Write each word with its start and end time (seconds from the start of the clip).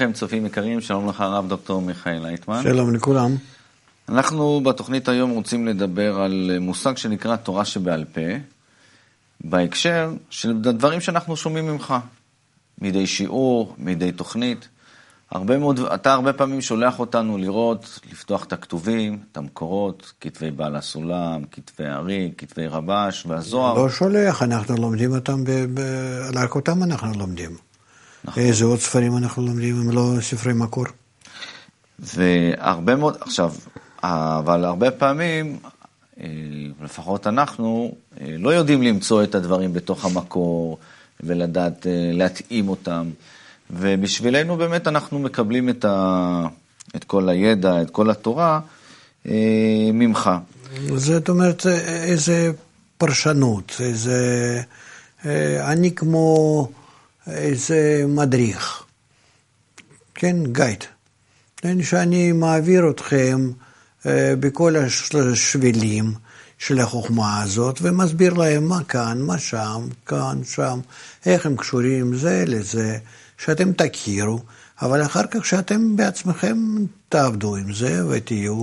לכם, 0.00 0.12
צופים 0.12 0.46
יקרים, 0.46 0.80
שלום 0.80 1.08
לך 1.08 1.20
הרב 1.20 1.48
דוקטור 1.48 1.82
מיכאל 1.82 2.22
לייטמן. 2.22 2.62
שלום 2.62 2.94
לכולם. 2.94 3.36
אנחנו 4.08 4.60
בתוכנית 4.64 5.08
היום 5.08 5.30
רוצים 5.30 5.66
לדבר 5.66 6.20
על 6.20 6.58
מושג 6.60 6.96
שנקרא 6.96 7.36
תורה 7.36 7.64
שבעל 7.64 8.04
פה, 8.04 8.20
בהקשר 9.40 10.12
של 10.30 10.50
הדברים 10.50 11.00
שאנחנו 11.00 11.36
שומעים 11.36 11.66
ממך, 11.66 11.94
מדי 12.80 13.06
שיעור, 13.06 13.74
מדי 13.78 14.12
תוכנית. 14.12 14.68
הרבה 15.30 15.58
מאוד, 15.58 15.80
אתה 15.80 16.12
הרבה 16.12 16.32
פעמים 16.32 16.60
שולח 16.60 16.98
אותנו 16.98 17.38
לראות, 17.38 18.00
לפתוח 18.12 18.44
את 18.44 18.52
הכתובים, 18.52 19.18
את 19.32 19.36
המקורות, 19.36 20.12
כתבי 20.20 20.50
בעל 20.50 20.76
הסולם, 20.76 21.42
כתבי 21.52 21.86
הארי, 21.86 22.32
כתבי 22.38 22.66
רבש 22.66 23.26
והזוהר. 23.26 23.74
לא 23.74 23.88
שולח, 23.88 24.42
אנחנו 24.42 24.76
לומדים 24.76 25.14
אותם, 25.14 25.44
ב... 25.44 25.50
ב... 25.50 25.80
רק 26.34 26.54
אותם 26.54 26.82
אנחנו 26.82 27.18
לומדים. 27.18 27.69
נכון. 28.24 28.42
איזה 28.42 28.64
עוד 28.64 28.78
ספרים 28.78 29.16
אנחנו 29.16 29.46
לומדים 29.46 29.80
אם 29.80 29.90
לא 29.90 30.12
ספרי 30.20 30.52
מקור? 30.52 30.84
והרבה 31.98 32.96
מאוד, 32.96 33.16
עכשיו, 33.20 33.52
אבל 34.02 34.64
הרבה 34.64 34.90
פעמים, 34.90 35.58
אה, 36.20 36.26
לפחות 36.82 37.26
אנחנו, 37.26 37.94
אה, 38.20 38.26
לא 38.38 38.50
יודעים 38.50 38.82
למצוא 38.82 39.22
את 39.22 39.34
הדברים 39.34 39.72
בתוך 39.72 40.04
המקור 40.04 40.78
ולדעת 41.20 41.86
אה, 41.86 42.10
להתאים 42.12 42.68
אותם. 42.68 43.10
ובשבילנו 43.70 44.56
באמת 44.56 44.88
אנחנו 44.88 45.18
מקבלים 45.18 45.68
את, 45.68 45.84
ה, 45.84 46.46
את 46.96 47.04
כל 47.04 47.28
הידע, 47.28 47.82
את 47.82 47.90
כל 47.90 48.10
התורה 48.10 48.60
ממך. 49.92 50.30
זאת 50.96 51.28
אומרת, 51.28 51.66
איזה 51.86 52.52
פרשנות, 52.98 53.76
איזה... 53.80 54.62
אני 55.60 55.94
כמו 55.94 56.68
איזה 57.30 58.04
מדריך, 58.08 58.82
כן, 60.14 60.36
גייד, 60.52 60.84
כן, 61.56 61.82
שאני 61.82 62.32
מעביר 62.32 62.90
אתכם 62.90 63.50
אה, 64.06 64.34
בכל 64.40 64.74
השבילים 64.76 66.14
של 66.58 66.80
החוכמה 66.80 67.42
הזאת, 67.42 67.78
ומסביר 67.82 68.34
להם 68.34 68.64
מה 68.64 68.84
כאן, 68.84 69.20
מה 69.20 69.38
שם, 69.38 69.88
כאן, 70.06 70.40
שם, 70.44 70.80
איך 71.26 71.46
הם 71.46 71.56
קשורים 71.56 72.16
זה 72.16 72.44
לזה, 72.46 72.98
שאתם 73.38 73.72
תכירו, 73.72 74.40
אבל 74.82 75.02
אחר 75.02 75.26
כך 75.30 75.46
שאתם 75.46 75.96
בעצמכם 75.96 76.58
תעבדו 77.08 77.56
עם 77.56 77.72
זה 77.72 78.06
ותהיו 78.06 78.54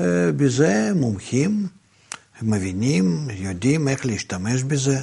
אה, 0.00 0.30
בזה 0.36 0.92
מומחים, 0.94 1.66
מבינים, 2.42 3.28
יודעים 3.30 3.88
איך 3.88 4.06
להשתמש 4.06 4.62
בזה. 4.62 5.00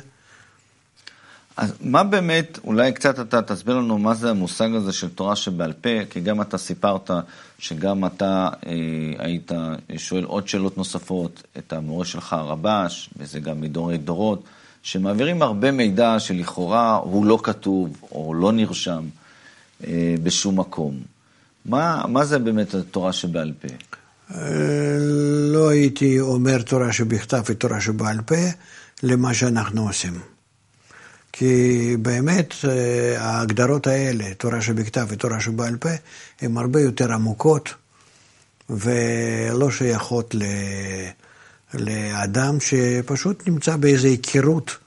אז 1.58 1.74
מה 1.82 2.04
באמת, 2.04 2.60
אולי 2.64 2.94
קצת 2.94 3.20
אתה 3.20 3.42
תסביר 3.42 3.78
לנו 3.78 3.98
מה 3.98 4.14
זה 4.14 4.30
המושג 4.30 4.76
הזה 4.76 4.94
של 4.94 5.10
תורה 5.10 5.36
שבעל 5.36 5.74
פה, 5.74 5.90
כי 6.10 6.20
גם 6.20 6.42
אתה 6.42 6.58
סיפרת 6.58 7.12
שגם 7.60 8.06
אתה 8.06 8.50
אה, 8.66 8.72
היית 9.18 9.52
שואל 9.98 10.24
עוד 10.24 10.48
שאלות 10.48 10.78
נוספות, 10.78 11.44
את 11.58 11.74
המורה 11.74 12.06
שלך 12.06 12.34
הרבש, 12.34 13.10
וזה 13.18 13.40
גם 13.40 13.62
מדורי 13.62 13.98
דורות, 13.98 14.44
שמעבירים 14.84 15.42
הרבה 15.42 15.72
מידע 15.72 16.20
שלכאורה 16.20 16.96
הוא 16.96 17.26
לא 17.26 17.40
כתוב 17.44 17.98
או 18.12 18.34
לא 18.34 18.52
נרשם 18.52 19.04
אה, 19.88 20.16
בשום 20.24 20.60
מקום. 20.60 21.00
מה, 21.66 22.04
מה 22.08 22.26
זה 22.26 22.40
באמת 22.40 22.74
התורה 22.74 23.14
שבעל 23.14 23.54
פה? 23.62 23.68
אה, 24.36 24.98
לא 25.52 25.70
הייתי 25.70 26.20
אומר 26.20 26.62
תורה 26.62 26.94
שבכתב 26.94 27.42
ותורה 27.46 27.82
שבעל 27.82 28.22
פה 28.22 28.36
למה 29.04 29.34
שאנחנו 29.34 29.88
עושים. 29.88 30.31
כי 31.34 31.96
באמת 32.02 32.54
אה, 32.70 33.22
ההגדרות 33.22 33.88
האלה, 33.88 34.34
תורה 34.34 34.62
שבכתב 34.62 35.06
ותורה 35.10 35.42
שבעל 35.42 35.78
פה, 35.78 35.90
הן 36.42 36.58
הרבה 36.58 36.82
יותר 36.82 37.14
עמוקות 37.14 37.74
ולא 38.70 39.72
שייכות 39.72 40.36
ל... 40.36 40.44
לאדם 41.74 42.58
שפשוט 42.60 43.48
נמצא 43.48 43.76
באיזו 43.76 44.08
היכרות 44.08 44.78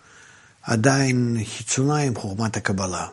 עדיין 0.63 1.37
חיצונה 1.57 1.97
עם 1.97 2.15
חוכמת 2.15 2.57
הקבלה. 2.57 3.07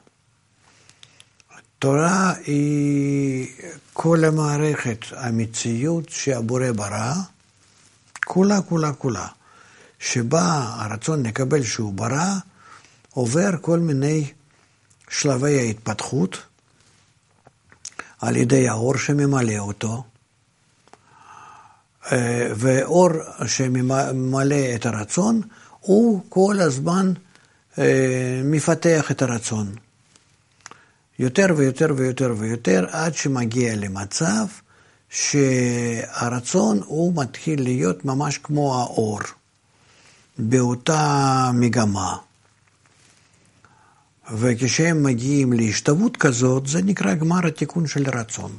תורה 1.80 2.34
היא 2.46 3.48
כל 3.94 4.24
המערכת, 4.25 5.06
המציאות 5.12 6.09
שהבורא 6.09 6.72
ברא, 6.72 7.13
כולה, 8.25 8.62
כולה, 8.62 8.94
כולה, 8.94 9.28
שבה 10.00 10.74
הרצון 10.75 11.25
לקבל 11.25 11.63
שהוא 11.63 11.94
ברא, 11.94 12.34
עובר 13.13 13.49
כל 13.61 13.79
מיני 13.79 14.31
שלבי 15.09 15.59
ההתפתחות 15.59 16.38
על 18.19 18.35
ידי 18.35 18.69
האור 18.69 18.97
שממלא 18.97 19.57
אותו, 19.57 20.03
אה, 22.11 22.51
ואור 22.55 23.09
שממלא 23.45 24.75
את 24.75 24.85
הרצון, 24.85 25.41
הוא 25.79 26.21
כל 26.29 26.59
הזמן 26.59 27.13
אה, 27.77 28.41
מפתח 28.44 29.11
את 29.11 29.21
הרצון. 29.21 29.75
יותר 31.19 31.47
ויותר 31.57 31.94
ויותר 31.97 32.33
ויותר, 32.38 32.85
עד 32.91 33.16
שמגיע 33.16 33.75
למצב 33.75 34.45
שהרצון 35.09 36.79
הוא 36.85 37.13
מתחיל 37.23 37.63
להיות 37.63 38.05
ממש 38.05 38.38
כמו 38.38 38.81
האור, 38.81 39.19
באותה 40.38 41.51
מגמה. 41.53 42.17
וכשהם 44.38 45.03
מגיעים 45.03 45.53
להשתוות 45.53 46.18
כזאת, 46.18 46.68
זה 46.68 46.81
נקרא 46.81 47.14
גמר 47.14 47.47
התיקון 47.47 47.88
של 47.88 48.09
רצון. 48.09 48.52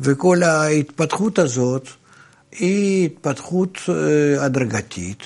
וכל 0.00 0.42
ההתפתחות 0.42 1.38
הזאת 1.38 1.88
היא 2.52 3.06
התפתחות 3.06 3.78
אה, 3.88 4.44
הדרגתית, 4.44 5.22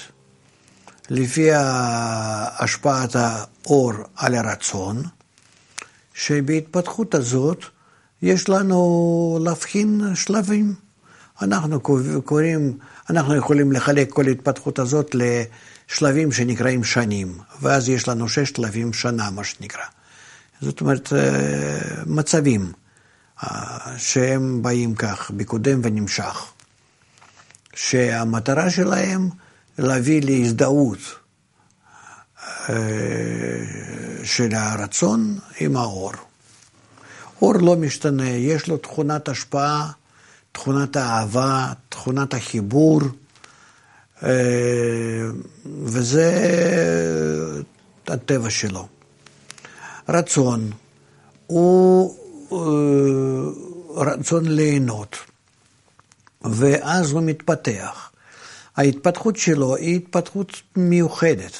לפי 1.11 1.49
השפעת 1.53 3.17
האור 3.17 3.93
על 4.17 4.35
הרצון, 4.35 5.03
שבהתפתחות 6.15 7.15
הזאת 7.15 7.65
יש 8.23 8.49
לנו 8.49 9.39
להבחין 9.45 10.01
שלבים. 10.15 10.75
אנחנו 11.43 11.81
קוראים, 12.25 12.79
אנחנו 13.11 13.37
יכולים 13.37 13.73
לחלק 13.73 14.11
כל 14.11 14.29
ההתפתחות 14.29 14.79
הזאת 14.79 15.15
שלבים 15.95 16.33
שנקראים 16.33 16.85
שנים, 16.85 17.39
ואז 17.61 17.89
יש 17.89 18.09
לנו 18.09 18.29
ששת 18.29 18.59
אלפים 18.59 18.93
שנה, 18.93 19.31
מה 19.31 19.45
שנקרא. 19.45 19.85
זאת 20.61 20.81
אומרת, 20.81 21.13
אה, 21.13 22.03
מצבים 22.07 22.73
אה, 23.43 23.99
שהם 23.99 24.63
באים 24.63 24.95
כך, 24.95 25.31
בקודם 25.31 25.81
ונמשך, 25.83 26.53
שהמטרה 27.75 28.71
שלהם 28.71 29.29
להביא 29.79 30.23
להזדהות 30.25 30.99
אה, 32.69 32.75
של 34.25 34.55
הרצון 34.55 35.39
עם 35.61 35.77
האור. 35.77 36.13
אור 37.43 37.55
לא 37.55 37.77
משתנה, 37.77 38.29
יש 38.31 38.69
לו 38.69 38.77
תכונת 38.77 39.29
השפעה, 39.29 39.91
תכונת 40.53 40.97
האהבה, 40.97 41.73
תכונת 41.89 42.35
החיבור. 42.35 43.01
אה, 44.25 44.31
וזה 45.85 46.33
הטבע 48.07 48.51
שלו. 48.51 48.89
רצון 50.09 50.71
הוא 51.47 52.17
אה, 52.53 52.57
רצון 53.97 54.45
ליהנות, 54.45 55.17
ואז 56.43 57.11
הוא 57.11 57.23
מתפתח. 57.23 58.11
ההתפתחות 58.77 59.37
שלו 59.37 59.77
היא 59.77 59.97
התפתחות 59.97 60.63
מיוחדת, 60.77 61.53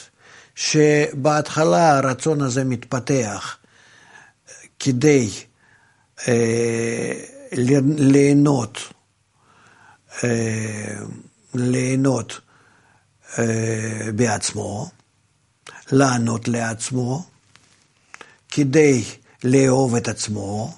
שבהתחלה 0.55 1.99
הרצון 1.99 2.41
הזה 2.41 2.65
מתפתח 2.65 3.57
כדי 4.79 5.31
אה, 6.29 7.13
ליהנות, 7.99 8.79
אה, 10.25 10.97
ליהנות 11.55 12.33
אה, 12.33 12.52
בעצמו, 14.15 14.91
לענות 15.93 16.49
לעצמו, 16.49 17.25
כדי 18.49 19.03
לאהוב 19.45 19.95
את 19.95 20.09
עצמו, 20.09 20.75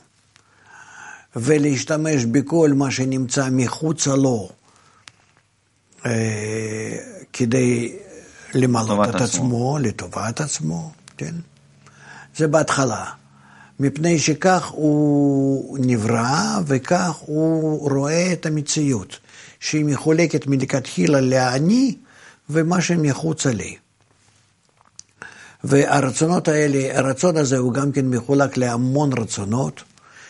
ולהשתמש 1.37 2.25
בכל 2.25 2.71
מה 2.75 2.91
שנמצא 2.91 3.49
מחוצה 3.53 4.17
לו 4.17 4.51
אה, 6.07 6.97
כדי 7.33 7.97
למלא 8.55 9.05
את 9.05 9.15
עצמו, 9.15 9.25
עצמו, 9.25 9.79
לטובת 9.79 10.41
עצמו, 10.41 10.93
כן? 11.17 11.35
זה 12.37 12.49
בהתחלה. 12.49 13.05
מפני 13.81 14.19
שכך 14.19 14.67
הוא 14.67 15.79
נברא 15.81 16.59
וכך 16.67 17.15
הוא 17.27 17.91
רואה 17.91 18.33
את 18.33 18.47
המציאות, 18.47 19.19
שהיא 19.61 19.85
מחולקת 19.85 20.47
מלכתחילה 20.47 21.21
לאני 21.21 21.97
ומה 22.51 22.81
שמחוצה 22.81 23.53
לי. 23.53 23.77
והרצונות 25.65 26.49
האלה, 26.49 26.99
הרצון 26.99 27.37
הזה 27.37 27.59
הוא 27.59 27.73
גם 27.73 27.93
כן 27.93 28.07
מחולק 28.07 28.57
להמון 28.57 29.11
רצונות, 29.19 29.83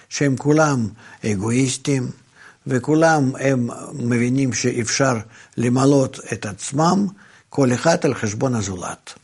שהם 0.08 0.36
כולם 0.36 0.88
אגואיסטים, 1.24 2.10
וכולם 2.66 3.32
הם 3.40 3.68
מבינים 3.92 4.52
שאפשר 4.52 5.16
למלות 5.56 6.20
את 6.32 6.46
עצמם, 6.46 7.06
כל 7.48 7.72
אחד 7.72 7.96
על 8.04 8.14
חשבון 8.14 8.54
הזולת. 8.54 9.14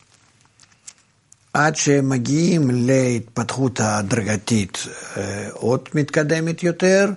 עד 1.54 1.76
שהם 1.76 2.08
מגיעים 2.08 2.70
להתפתחות 2.70 3.80
הדרגתית 3.80 4.78
אה, 5.16 5.48
עוד 5.52 5.88
מתקדמת 5.94 6.62
יותר, 6.62 7.10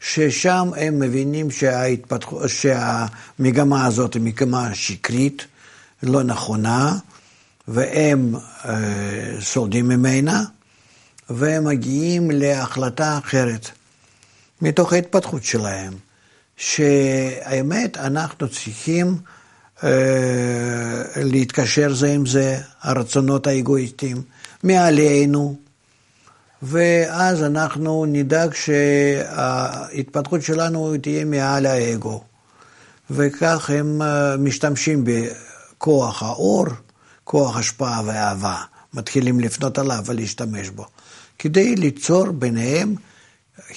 ששם 0.00 0.70
הם 0.76 0.98
מבינים 0.98 1.50
שההתפתח... 1.50 2.46
שהמגמה 2.46 3.86
הזאת 3.86 4.14
היא 4.14 4.22
מגמה 4.22 4.74
שקרית, 4.74 5.46
לא 6.02 6.22
נכונה, 6.22 6.98
והם 7.68 8.34
אה, 8.64 9.40
סולדים 9.40 9.88
ממנה, 9.88 10.44
והם 11.30 11.64
מגיעים 11.64 12.30
להחלטה 12.30 13.18
אחרת, 13.18 13.70
מתוך 14.62 14.92
ההתפתחות 14.92 15.44
שלהם, 15.44 15.92
שהאמת, 16.56 17.96
אנחנו 17.96 18.48
צריכים 18.48 19.16
אה, 19.84 19.90
להתקשר 21.16 21.94
זה 21.94 22.12
עם 22.12 22.26
זה, 22.26 22.58
הרצונות 22.82 23.46
האגואיסטיים, 23.46 24.22
מעלינו, 24.62 25.56
ואז 26.68 27.42
אנחנו 27.42 28.04
נדאג 28.08 28.54
שההתפתחות 28.54 30.42
שלנו 30.42 30.94
תהיה 31.02 31.24
מעל 31.24 31.66
האגו. 31.66 32.22
וכך 33.10 33.70
הם 33.70 34.02
אה, 34.02 34.36
משתמשים 34.36 35.04
בכוח 35.04 36.22
האור, 36.22 36.66
כוח 37.24 37.56
השפעה 37.56 38.02
ואהבה, 38.06 38.56
מתחילים 38.94 39.40
לפנות 39.40 39.78
עליו 39.78 40.02
ולהשתמש 40.06 40.68
בו, 40.68 40.86
כדי 41.38 41.76
ליצור 41.76 42.30
ביניהם 42.30 42.94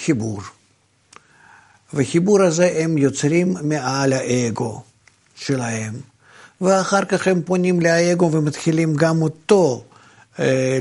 חיבור. 0.06 0.42
וחיבור 1.94 2.42
הזה 2.42 2.72
הם 2.76 2.98
יוצרים 2.98 3.56
מעל 3.64 4.14
האגו 4.14 4.82
שלהם, 5.36 5.94
ואחר 6.62 7.06
כך 7.06 7.28
הם 7.28 7.42
פונים 7.42 7.82
לאגו 7.82 8.32
ומתחילים 8.32 8.96
גם 8.96 9.22
אותו 9.22 9.84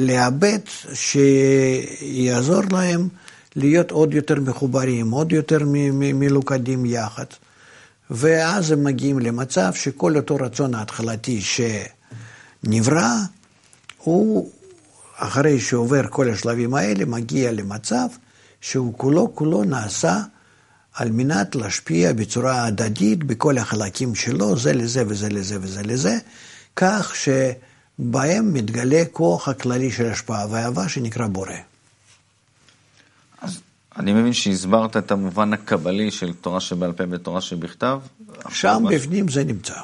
לאבד, 0.01 0.59
שיעזור 0.95 2.63
להם 2.73 3.09
להיות 3.57 3.91
עוד 3.91 4.15
יותר 4.15 4.41
מחוברים, 4.41 5.11
עוד 5.11 5.33
יותר 5.33 5.59
מלוכדים 6.15 6.87
יחד. 6.87 7.25
ואז 8.11 8.71
הם 8.71 8.85
מגיעים 8.85 9.19
למצב 9.19 9.73
שכל 9.75 10.17
אותו 10.17 10.37
רצון 10.37 10.75
ההתחלתי 10.75 11.41
שנברא, 11.41 13.13
הוא, 13.99 14.51
אחרי 15.17 15.61
שעובר 15.61 16.03
כל 16.11 16.31
השלבים 16.31 16.75
האלה, 16.75 17.05
מגיע 17.05 17.53
למצב 17.53 18.07
שהוא 18.61 18.95
כולו 18.97 19.35
כולו 19.35 19.65
נעשה 19.65 20.21
על 20.95 21.11
מנת 21.11 21.55
להשפיע 21.55 22.13
בצורה 22.13 22.65
הדדית 22.65 23.25
בכל 23.25 23.59
החלקים 23.59 24.15
שלו, 24.15 24.57
זה 24.57 24.73
לזה 24.73 25.05
וזה 25.07 25.29
לזה 25.29 25.59
וזה 25.61 25.83
לזה, 25.83 26.19
כך 26.77 27.17
ש... 27.17 27.29
בהם 27.99 28.55
מתגלה 28.55 29.03
כוח 29.13 29.49
הכללי 29.49 29.91
של 29.91 30.07
השפעה 30.07 30.47
ואהבה 30.51 30.89
שנקרא 30.89 31.27
בורא. 31.27 31.53
אז 33.41 33.61
אני 33.97 34.13
מבין 34.13 34.33
שהסברת 34.33 34.97
את 34.97 35.11
המובן 35.11 35.53
הקבלי 35.53 36.11
של 36.11 36.33
תורה 36.33 36.61
שבעל 36.61 36.93
פה 36.93 37.05
ותורה 37.11 37.41
שבכתב. 37.41 38.01
שם 38.49 38.85
בפנים 38.91 39.29
זה 39.29 39.45
נמצא. 39.45 39.75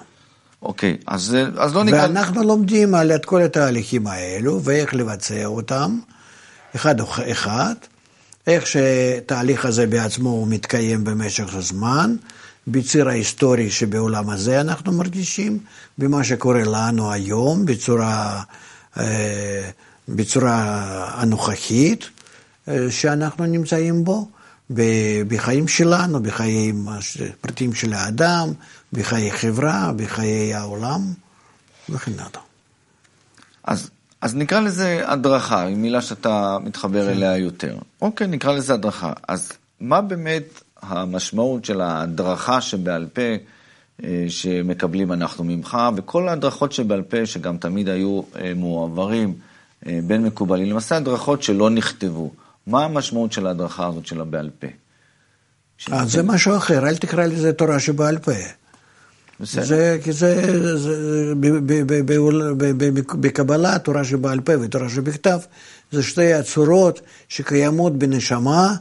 אוקיי, 0.63 0.97
אז, 1.07 1.37
אז 1.57 1.75
לא 1.75 1.85
נקרא... 1.85 2.03
ואנחנו 2.03 2.43
לומדים 2.43 2.95
על 2.95 3.13
את 3.13 3.25
כל 3.25 3.43
התהליכים 3.43 4.07
האלו 4.07 4.63
ואיך 4.65 4.95
לבצע 4.95 5.45
אותם, 5.45 5.99
אחד 6.77 6.95
אחד, 7.31 7.75
איך 8.47 8.65
שתהליך 8.67 9.65
הזה 9.65 9.87
בעצמו 9.87 10.29
הוא 10.29 10.49
מתקיים 10.49 11.05
במשך 11.05 11.55
הזמן, 11.55 12.17
בציר 12.69 13.09
ההיסטורי 13.09 13.71
שבעולם 13.71 14.31
הזה 14.31 14.61
אנחנו 14.61 14.93
מרגישים, 14.93 15.59
במה 15.99 16.25
שקורה 16.25 16.63
לנו 16.65 17.13
היום 17.13 17.67
בצורה, 17.67 18.43
אה, 18.97 19.71
בצורה 20.09 20.57
הנוכחית 21.21 22.09
אה, 22.69 22.91
שאנחנו 22.91 23.47
נמצאים 23.47 24.05
בו, 24.05 24.29
בחיים 25.29 25.69
שלנו, 25.69 26.23
בחיים 26.23 26.89
פרטים 27.41 27.75
של 27.75 27.93
האדם, 27.93 28.53
בחיי 28.93 29.31
חברה, 29.33 29.93
בחיי 29.97 30.55
העולם 30.55 31.01
וכן 31.89 32.13
הלאה. 32.13 32.43
אז, 33.65 33.91
אז 34.21 34.35
נקרא 34.35 34.61
לזה 34.61 35.03
הדרכה, 35.07 35.63
היא 35.63 35.77
מילה 35.77 36.03
שאתה 36.03 36.59
מתחבר 36.65 37.05
כן. 37.05 37.11
אליה 37.11 37.37
יותר. 37.37 37.79
אוקיי, 38.03 38.27
נקרא 38.27 38.53
לזה 38.53 38.75
הדרכה. 38.75 39.13
אז 39.29 39.53
מה 39.81 40.01
באמת 40.01 40.63
המשמעות 40.87 41.65
של 41.65 41.81
ההדרכה 41.81 42.61
שבעל 42.61 43.07
פה 43.13 43.23
אה, 44.05 44.25
שמקבלים 44.29 45.13
אנחנו 45.13 45.45
ממך, 45.45 45.79
וכל 45.97 46.29
ההדרכות 46.29 46.73
שבעל 46.73 47.03
פה, 47.03 47.27
שגם 47.27 47.57
תמיד 47.57 47.89
היו 47.89 48.23
אה, 48.37 48.53
מועברים 48.57 49.35
אה, 49.87 49.99
בין 50.07 50.23
מקובלים, 50.23 50.71
למעשה 50.71 50.97
הדרכות 50.97 51.43
שלא 51.43 51.71
נכתבו. 51.71 52.31
מה 52.67 52.85
המשמעות 52.85 53.33
של 53.33 53.47
ההדרכה 53.47 53.87
הזאת 53.87 54.07
של 54.07 54.21
הבעל 54.21 54.51
פה? 54.59 54.67
אה, 55.93 56.05
זה 56.07 56.23
משהו 56.23 56.57
אחר, 56.57 56.89
אל 56.89 56.97
תקרא 56.97 57.27
לזה 57.27 57.53
תורה 57.53 57.81
שבעל 57.81 58.19
פה. 58.19 58.33
בסדר. 59.41 59.65
זה, 59.65 59.99
כי 60.05 60.13
זה, 60.13 60.61
זה 60.77 61.33
בקבלה, 63.21 63.79
תורה 63.79 64.05
שבעל 64.05 64.41
פה 64.41 64.53
ותורה 64.61 64.89
שבכתב, 64.89 65.39
זה 65.93 66.03
שתי 66.03 66.33
הצורות 66.33 67.01
שקיימות 67.29 67.99
בנשמה. 67.99 68.75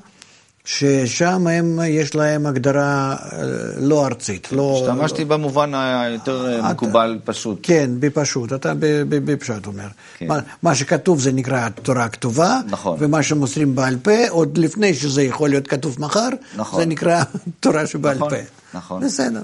ששם 0.66 1.48
הם, 1.48 1.80
יש 1.88 2.16
להם 2.16 2.46
הגדרה 2.46 3.16
אה, 3.34 3.38
לא 3.78 4.06
ארצית. 4.06 4.48
לא, 4.52 4.80
השתמשתי. 4.82 5.26
במובן 5.26 5.74
היותר 5.74 6.46
אה, 6.46 6.60
אתה, 6.60 6.74
מקובל 6.74 7.20
פשוט. 7.26 7.60
כן, 7.64 7.90
בפשוט, 8.00 8.54
אתה 8.54 8.74
בפשט 9.10 9.66
אומר. 9.68 9.88
כן. 10.18 10.28
מה, 10.28 10.40
מה 10.62 10.76
שכתוב 10.76 11.20
זה 11.20 11.32
נקרא 11.32 11.70
תורה 11.70 12.10
כתובה, 12.10 12.60
נכון. 12.68 12.98
ומה 13.00 13.24
שמוסרים 13.24 13.76
בעל 13.76 13.98
פה, 14.02 14.30
עוד 14.30 14.58
לפני 14.58 14.94
שזה 14.94 15.24
יכול 15.24 15.50
להיות 15.50 15.68
כתוב 15.68 15.96
מחר, 16.00 16.30
נכון. 16.56 16.80
זה 16.80 16.86
נקרא 16.86 17.24
תורה 17.60 17.88
שבעל 17.88 18.16
נכון, 18.16 18.30
פה. 18.30 18.36
נכון. 18.74 19.06
בסדר. 19.06 19.42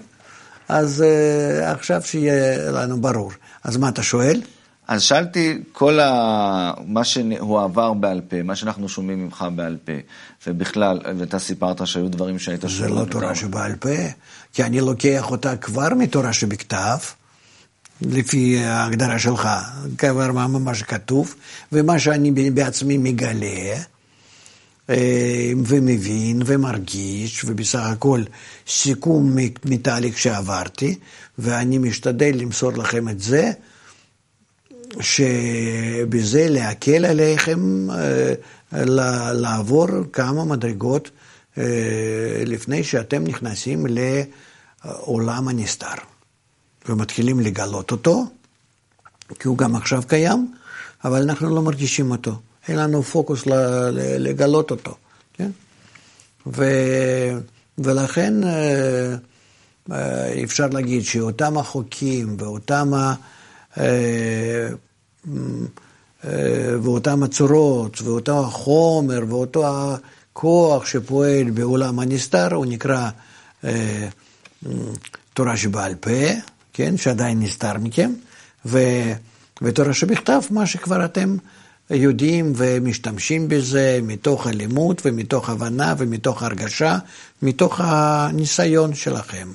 אז 0.70 1.04
uh, 1.04 1.66
עכשיו 1.66 2.02
שיהיה 2.06 2.72
לנו 2.72 3.02
ברור. 3.02 3.32
אז 3.64 3.78
מה 3.78 3.90
אתה 3.90 4.04
שואל? 4.04 4.42
אז 4.90 5.02
שאלתי, 5.02 5.58
כל 5.72 6.00
ה... 6.00 6.74
מה 6.86 7.04
שהוא 7.04 7.62
עבר 7.62 7.94
בעל 7.94 8.22
פה, 8.22 8.44
מה 8.44 8.56
שאנחנו 8.56 8.90
שומעים 8.90 9.26
ממך 9.26 9.46
בעל 9.56 9.78
פה, 9.86 9.92
ובכלל, 10.48 11.00
ואתה 11.18 11.40
סיפרת 11.40 11.88
שהיו 11.88 12.10
דברים 12.10 12.40
שהיית 12.40 12.62
שואל. 12.62 12.72
זה 12.72 12.88
לא 12.88 13.06
תורה 13.06 13.36
שבעל 13.36 13.76
פה, 13.76 13.96
כי 14.54 14.64
אני 14.64 14.80
לוקח 14.80 15.32
אותה 15.32 15.58
כבר 15.58 15.88
מתורה 15.98 16.34
שבכתב, 16.34 16.98
לפי 18.02 18.60
ההגדרה 18.64 19.20
שלך, 19.20 19.50
כבר 19.98 20.32
מה 20.32 20.76
שכתוב, 20.76 21.36
ומה 21.72 22.00
שאני 22.00 22.32
בעצמי 22.32 22.98
מגלה. 22.98 23.78
אה, 24.90 25.52
ומבין 25.66 26.42
ומרגיש, 26.46 27.46
ובסך 27.46 27.80
הכל 27.80 28.24
סיכום 28.68 29.36
מתהליך 29.66 30.18
שעברתי, 30.18 30.96
ואני 31.40 31.78
משתדל 31.78 32.32
למסור 32.36 32.72
לכם 32.72 33.10
את 33.10 33.20
זה 33.20 33.52
שבזה 35.00 36.48
להקל 36.50 37.06
עליכם 37.06 37.88
אה, 37.92 38.34
לעבור 39.34 39.88
כמה 40.14 40.46
מדרגות 40.46 41.10
אה, 41.58 41.64
לפני 42.46 42.84
שאתם 42.84 43.24
נכנסים 43.24 43.86
לעולם 43.90 45.48
הנסתר 45.48 45.96
ומתחילים 46.90 47.40
לגלות 47.40 47.92
אותו, 47.92 48.26
כי 49.40 49.48
הוא 49.48 49.58
גם 49.58 49.76
עכשיו 49.76 50.04
קיים, 50.08 50.54
אבל 51.04 51.22
אנחנו 51.22 51.56
לא 51.56 51.62
מרגישים 51.62 52.12
אותו. 52.12 52.40
אין 52.68 52.78
לנו 52.78 53.04
פוקוס 53.04 53.44
לגלות 54.20 54.72
אותו, 54.72 54.96
כן? 55.34 55.50
ו, 56.48 56.66
ולכן 57.78 58.34
אה, 58.44 59.16
אפשר 60.44 60.68
להגיד 60.68 61.04
שאותם 61.04 61.58
החוקים 61.58 62.36
ואותם 62.40 62.94
ה... 62.94 63.14
אה, 63.78 64.70
אה, 66.26 66.76
ואותן 66.84 67.24
הצורות, 67.24 68.02
ואותו 68.02 68.46
החומר, 68.46 69.24
ואותו 69.30 69.66
הכוח 69.68 70.86
שפועל 70.86 71.50
בעולם 71.50 72.00
הנסתר, 72.00 72.56
הוא 72.56 72.66
נקרא 72.66 73.10
אה, 73.64 74.08
תורה 75.34 75.58
שבעל 75.58 75.96
פה, 75.96 76.12
כן, 76.74 76.98
שעדיין 76.98 77.40
נסתר 77.40 77.78
מכם, 77.78 78.12
ו, 78.66 78.80
ותורה 79.62 79.94
שבכתב, 79.94 80.42
מה 80.50 80.66
שכבר 80.66 81.06
אתם 81.06 81.38
יודעים 81.90 82.54
ומשתמשים 82.56 83.48
בזה 83.48 84.00
מתוך 84.04 84.48
הלימוד 84.48 85.02
ומתוך 85.06 85.50
הבנה 85.50 85.94
ומתוך 85.98 86.44
הרגשה, 86.44 86.98
מתוך 87.42 87.82
הניסיון 87.84 88.96
שלכם. 88.96 89.48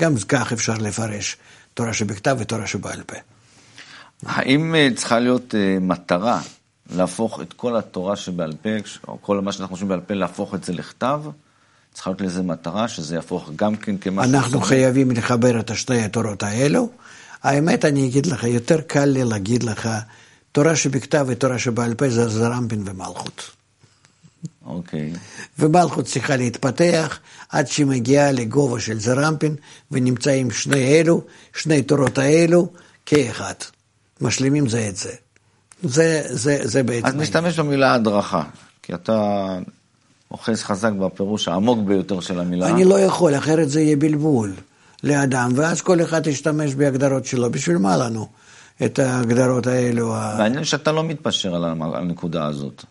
גם 0.00 0.14
כך 0.28 0.52
אפשר 0.52 0.74
לפרש 0.74 1.36
תורה 1.74 1.92
שבכתב 1.92 2.36
ותורה 2.40 2.66
שבעל 2.66 3.02
פה. 3.06 3.16
האם 4.26 4.74
אה, 4.74 4.88
צריכה 4.96 5.18
להיות 5.18 5.54
אה, 5.54 5.78
מטרה 5.80 6.40
להפוך 6.96 7.40
את 7.40 7.52
כל 7.52 7.76
התורה 7.76 8.16
שבעל 8.16 8.52
פה, 8.62 8.68
או 9.08 9.18
כל 9.20 9.40
מה 9.40 9.52
שאנחנו 9.52 9.74
חושבים 9.74 9.88
בעל 9.88 10.00
פה, 10.00 10.14
להפוך 10.14 10.54
את 10.54 10.64
זה 10.64 10.72
לכתב? 10.72 11.22
צריכה 11.92 12.10
להיות 12.10 12.20
לזה 12.20 12.42
מטרה, 12.42 12.88
שזה 12.88 13.14
יהפוך 13.14 13.50
גם 13.56 13.76
כן 13.76 13.98
כמשהו... 13.98 14.34
אנחנו 14.34 14.60
חייבים 14.60 15.10
לחבר 15.10 15.60
את 15.60 15.70
שתי 15.74 16.00
התורות 16.00 16.42
האלו. 16.42 16.90
האמת, 17.42 17.84
אני 17.84 18.06
אגיד 18.06 18.26
לך, 18.26 18.44
יותר 18.44 18.80
קל 18.80 19.04
לי 19.04 19.24
להגיד 19.24 19.62
לך, 19.62 19.88
תורה 20.52 20.76
שבכתב 20.76 21.24
ותורה 21.28 21.58
שבעל 21.58 21.94
פה 21.94 22.08
זה 22.08 22.28
זרמפין 22.28 22.82
ומלכות. 22.86 23.50
אוקיי. 24.66 25.12
ומלכות 25.58 26.04
צריכה 26.04 26.36
להתפתח 26.36 27.18
עד 27.48 27.66
שהיא 27.66 27.86
מגיעה 27.86 28.32
לגובה 28.32 28.80
של 28.80 29.00
זרמפין, 29.00 29.54
ונמצאים 29.90 30.50
שני 30.50 31.00
אלו, 31.00 31.24
שני 31.56 31.82
תורות 31.82 32.18
האלו, 32.18 32.68
כאחד. 33.06 33.54
משלימים 34.20 34.68
זה 34.68 34.88
את 34.88 34.96
זה. 34.96 35.12
זה, 35.82 36.22
זה, 36.28 36.58
זה 36.62 36.82
בעצם... 36.82 37.06
אז 37.06 37.14
נשתמש 37.14 37.58
במילה 37.58 37.94
הדרכה, 37.94 38.42
כי 38.82 38.94
אתה 38.94 39.46
אוחז 40.30 40.62
חזק 40.62 40.92
בפירוש 40.92 41.48
העמוק 41.48 41.78
ביותר 41.86 42.20
של 42.20 42.40
המילה. 42.40 42.68
אני 42.68 42.84
לא 42.84 43.00
יכול, 43.00 43.36
אחרת 43.36 43.70
זה 43.70 43.80
יהיה 43.80 43.96
בלבול 43.96 44.54
לאדם, 45.04 45.52
ואז 45.54 45.80
כל 45.80 46.02
אחד 46.02 46.26
ישתמש 46.26 46.74
בהגדרות 46.74 47.24
שלו. 47.24 47.50
בשביל 47.50 47.78
מה 47.78 47.96
לנו 47.96 48.28
את 48.84 48.98
ההגדרות 48.98 49.66
האלו? 49.66 50.14
מעניין 50.38 50.64
שאתה 50.64 50.92
לא 50.92 51.04
מתפשר 51.04 51.54
על 51.54 51.64
הנקודה 51.80 52.46
הזאת. 52.46 52.84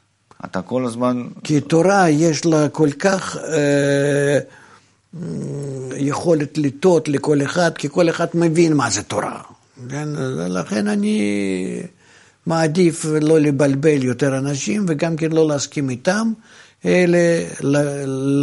אתה 0.46 0.62
כל 0.62 0.86
הזמן... 0.86 1.24
כי 1.44 1.62
תורה 1.62 2.10
יש 2.10 2.46
לה 2.46 2.70
כל 2.70 2.90
כך 3.00 3.38
אה, 3.38 4.40
יכולת 5.96 6.58
לטעות 6.58 7.08
לכל 7.08 7.42
אחד, 7.42 7.72
כי 7.78 7.90
כל 7.90 8.10
אחד 8.10 8.28
מבין 8.34 8.74
מה 8.74 8.90
זה 8.90 9.04
תורה. 9.04 9.42
כן? 9.90 10.08
לכן 10.50 10.88
אני 10.88 11.22
מעדיף 12.46 13.06
לא 13.22 13.40
לבלבל 13.40 14.04
יותר 14.04 14.38
אנשים, 14.38 14.86
וגם 14.88 15.16
כן 15.16 15.32
לא 15.32 15.48
להסכים 15.48 15.90
איתם, 15.90 16.32
אלא 16.86 17.18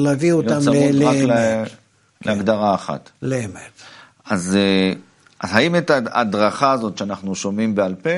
להביא 0.05 0.33
אותם 0.33 0.59
לאמת. 0.93 1.69
להגדרה 2.26 2.75
אחת. 2.75 3.11
לאמת. 3.23 3.71
אז, 4.25 4.57
אה, 4.57 4.93
אז 5.41 5.50
האם 5.53 5.76
את 5.76 5.91
ההדרכה 5.91 6.73
הזאת 6.73 6.99
שאנחנו 6.99 7.35
שומעים 7.35 7.75
בעל 7.75 7.95
פה, 7.95 8.11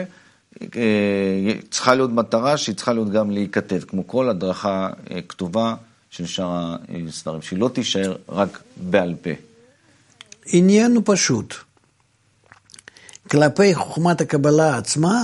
אה, 0.77 1.53
צריכה 1.71 1.95
להיות 1.95 2.11
מטרה 2.13 2.57
שהיא 2.57 2.77
צריכה 2.77 2.93
להיות 2.93 3.11
גם 3.11 3.31
להיכתב, 3.31 3.81
כמו 3.89 4.07
כל 4.07 4.29
הדרכה 4.29 4.91
אה, 5.11 5.21
כתובה 5.29 5.75
של 6.11 6.27
שאר 6.27 6.77
הסדרים, 7.09 7.43
שהיא 7.43 7.59
לא 7.59 7.69
תישאר 7.69 8.17
רק 8.29 8.63
בעל 8.77 9.15
פה. 9.23 9.31
עניין 10.47 10.95
הוא 10.95 11.03
פשוט. 11.07 11.55
כלפי 13.31 13.75
חוכמת 13.75 14.21
הקבלה 14.21 14.77
עצמה, 14.77 15.23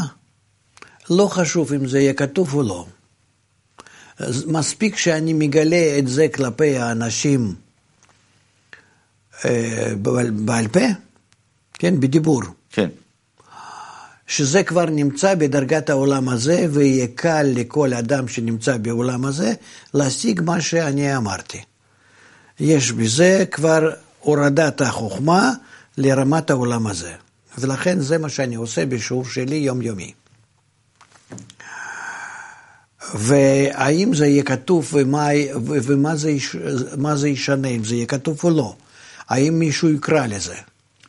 לא 1.10 1.26
חשוב 1.26 1.72
אם 1.72 1.86
זה 1.86 2.00
יהיה 2.00 2.12
כתוב 2.12 2.54
או 2.54 2.62
לא. 2.62 2.86
מספיק 4.46 4.96
שאני 4.96 5.32
מגלה 5.32 5.98
את 5.98 6.08
זה 6.08 6.26
כלפי 6.34 6.78
האנשים 6.78 7.54
אה, 9.44 9.92
בעל 10.32 10.68
פה, 10.68 10.86
כן, 11.74 12.00
בדיבור. 12.00 12.42
כן. 12.70 12.88
שזה 14.26 14.62
כבר 14.62 14.84
נמצא 14.84 15.34
בדרגת 15.34 15.90
העולם 15.90 16.28
הזה, 16.28 16.66
ויהיה 16.72 17.06
קל 17.14 17.46
לכל 17.54 17.94
אדם 17.94 18.28
שנמצא 18.28 18.76
בעולם 18.76 19.24
הזה 19.24 19.52
להשיג 19.94 20.40
מה 20.44 20.60
שאני 20.60 21.16
אמרתי. 21.16 21.62
יש 22.60 22.92
בזה 22.92 23.44
כבר 23.50 23.90
הורדת 24.20 24.80
החוכמה 24.80 25.52
לרמת 25.98 26.50
העולם 26.50 26.86
הזה. 26.86 27.12
ולכן 27.58 28.00
זה 28.00 28.18
מה 28.18 28.28
שאני 28.28 28.54
עושה 28.54 28.86
בשיעור 28.86 29.24
שלי 29.24 29.56
יומיומי. 29.56 30.12
והאם 33.14 34.14
זה 34.14 34.26
יהיה 34.26 34.42
כתוב 34.42 34.90
ומה, 34.92 35.28
ומה 35.64 36.16
זה, 36.16 36.32
זה 37.14 37.28
ישנה, 37.28 37.68
אם 37.68 37.84
זה 37.84 37.94
יהיה 37.94 38.06
כתוב 38.06 38.40
או 38.44 38.50
לא? 38.50 38.76
האם 39.28 39.58
מישהו 39.58 39.88
יקרא 39.88 40.26
לזה? 40.26 40.54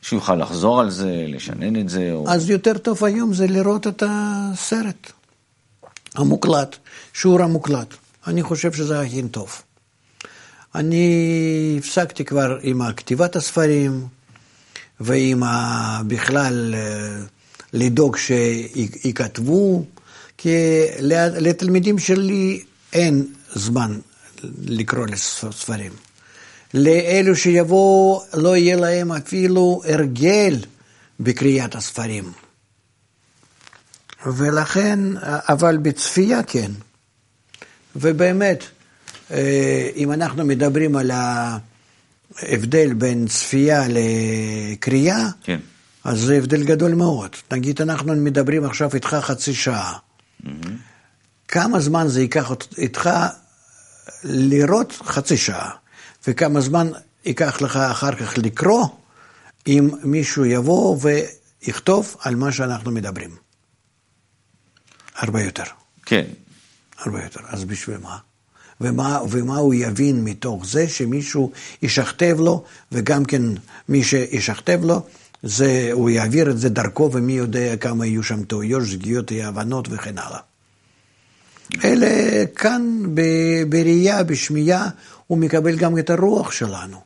שיוכל 0.02 0.36
לחזור 0.36 0.80
על 0.80 0.90
זה, 0.90 1.26
לשנן 1.28 1.82
את 1.82 1.90
זה? 1.90 2.12
או... 2.12 2.26
אז 2.30 2.50
יותר 2.50 2.78
טוב 2.78 3.04
היום 3.04 3.34
זה 3.34 3.48
לראות 3.48 3.88
את 3.88 4.04
הסרט 4.08 5.12
המוקלט, 6.16 6.76
שיעור 7.14 7.42
המוקלט. 7.42 7.94
אני 8.28 8.44
חושב 8.44 8.74
שזה 8.74 9.02
הכי 9.02 9.24
טוב. 9.28 9.62
אני 10.76 11.76
הפסקתי 11.80 12.26
כבר 12.26 12.58
עם 12.62 12.94
כתיבת 12.94 13.36
הספרים 13.36 14.08
ועם 15.00 15.44
בכלל 16.08 16.76
אה, 16.78 17.26
לדאוג 17.74 18.18
שייכתבו, 18.18 19.86
כי 20.38 20.56
לתלמידים 21.40 22.00
שלי 22.00 22.64
אין 22.94 23.28
זמן 23.54 24.00
לקרוא 24.64 25.08
לספרים. 25.08 25.92
לאלו 26.74 27.36
שיבואו 27.36 28.24
לא 28.34 28.58
יהיה 28.58 28.76
להם 28.76 29.12
אפילו 29.12 29.82
הרגל 29.86 30.60
בקריאת 31.20 31.76
הספרים. 31.76 32.32
ולכן, 34.26 35.00
אבל 35.24 35.78
בצפייה 35.78 36.44
כן. 36.44 36.72
ובאמת, 37.96 38.64
אה, 39.32 39.90
אם 39.96 40.12
אנחנו 40.12 40.46
מדברים 40.46 40.96
על 40.96 41.12
ההבדל 42.42 42.94
בין 42.94 43.28
צפייה 43.28 43.84
לקריאה, 43.90 45.28
כן. 45.44 45.60
אז 46.04 46.20
זה 46.20 46.38
הבדל 46.38 46.64
גדול 46.64 46.94
מאוד. 46.94 47.30
נגיד, 47.52 47.82
אנחנו 47.82 48.16
מדברים 48.16 48.66
עכשיו 48.66 48.90
איתך 48.94 49.18
חצי 49.22 49.54
שעה. 49.54 49.98
Mm-hmm. 50.44 50.48
כמה 51.48 51.80
זמן 51.80 52.08
זה 52.08 52.22
ייקח 52.22 52.52
איתך 52.78 53.10
לראות 54.24 54.92
חצי 55.06 55.38
שעה? 55.38 55.70
וכמה 56.28 56.62
זמן 56.62 56.92
ייקח 57.26 57.62
לך 57.62 57.76
אחר 57.78 58.16
כך 58.16 58.38
לקרוא 58.38 58.88
אם 59.68 59.90
מישהו 60.04 60.46
יבוא 60.46 60.98
ויכתוב 61.02 62.16
על 62.20 62.36
מה 62.36 62.52
שאנחנו 62.52 62.92
מדברים. 62.92 63.36
הרבה 65.16 65.42
יותר. 65.42 65.64
כן. 66.06 66.26
הרבה 66.98 67.24
יותר. 67.24 67.40
אז 67.48 67.64
בשביל 67.64 67.98
מה? 67.98 68.18
ומה, 68.82 69.20
ומה 69.30 69.58
הוא 69.58 69.74
יבין 69.74 70.24
מתוך 70.24 70.66
זה 70.66 70.88
שמישהו 70.88 71.52
ישכתב 71.82 72.36
לו, 72.40 72.64
וגם 72.92 73.26
כן 73.26 73.42
מי 73.90 74.04
שישכתב 74.04 74.80
לו, 74.84 75.02
זה, 75.44 75.90
הוא 75.92 76.10
יעביר 76.10 76.50
את 76.52 76.60
זה 76.60 76.70
דרכו, 76.70 77.10
ומי 77.14 77.34
יודע 77.34 77.78
כמה 77.78 78.06
יהיו 78.06 78.24
שם 78.24 78.44
טעויות, 78.44 78.86
שגיאות, 78.86 79.32
אי 79.32 79.44
הבנות 79.44 79.88
וכן 79.92 80.18
הלאה. 80.18 80.40
אלה 81.84 82.46
כאן 82.56 83.02
בראייה, 83.70 84.24
בשמיעה, 84.24 84.90
הוא 85.28 85.38
מקבל 85.38 85.76
גם 85.76 85.98
את 85.98 86.10
הרוח 86.10 86.52
שלנו. 86.52 86.98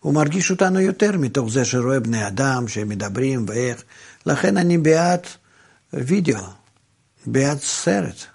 הוא 0.00 0.14
מרגיש 0.14 0.50
אותנו 0.50 0.80
יותר 0.80 1.18
מתוך 1.18 1.50
זה 1.50 1.64
שרואה 1.64 2.00
בני 2.00 2.26
אדם 2.26 2.68
שמדברים 2.68 3.44
ואיך. 3.48 3.82
לכן 4.26 4.56
אני 4.56 4.78
בעד 4.78 5.20
וידאו, 5.92 6.44
בעד 7.26 7.58
סרט, 7.58 8.26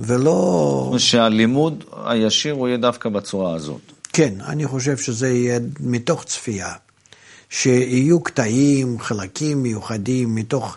ולא... 0.00 0.94
שהלימוד 0.98 1.84
הישיר 2.04 2.54
הוא 2.54 2.68
יהיה 2.68 2.78
דווקא 2.78 3.08
בצורה 3.08 3.54
הזאת. 3.54 3.80
כן, 4.12 4.34
אני 4.40 4.66
חושב 4.66 4.96
שזה 4.96 5.28
יהיה 5.28 5.58
מתוך 5.80 6.24
צפייה. 6.24 6.72
שיהיו 7.50 8.20
קטעים, 8.20 9.00
חלקים 9.00 9.62
מיוחדים 9.62 10.34
מתוך, 10.34 10.76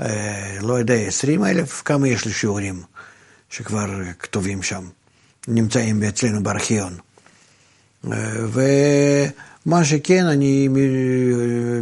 אה, 0.00 0.58
לא 0.60 0.74
יודע, 0.74 0.94
עשרים 0.94 1.44
אלף, 1.44 1.82
כמה 1.84 2.08
יש 2.08 2.24
לי 2.24 2.32
שיעורים 2.32 2.82
שכבר 3.50 3.86
כתובים 4.18 4.62
שם. 4.62 4.84
נמצאים 5.48 6.02
אצלנו 6.02 6.42
בארכיון. 6.42 6.96
ומה 8.04 9.84
שכן, 9.84 10.26
אני 10.26 10.68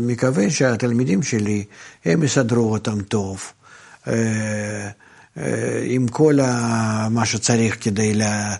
מקווה 0.00 0.50
שהתלמידים 0.50 1.22
שלי, 1.22 1.64
הם 2.04 2.22
יסדרו 2.22 2.72
אותם 2.72 3.02
טוב, 3.02 3.52
עם 5.84 6.08
כל 6.08 6.38
מה 7.10 7.26
שצריך 7.26 7.84
כדי 7.84 8.14
לה... 8.14 8.56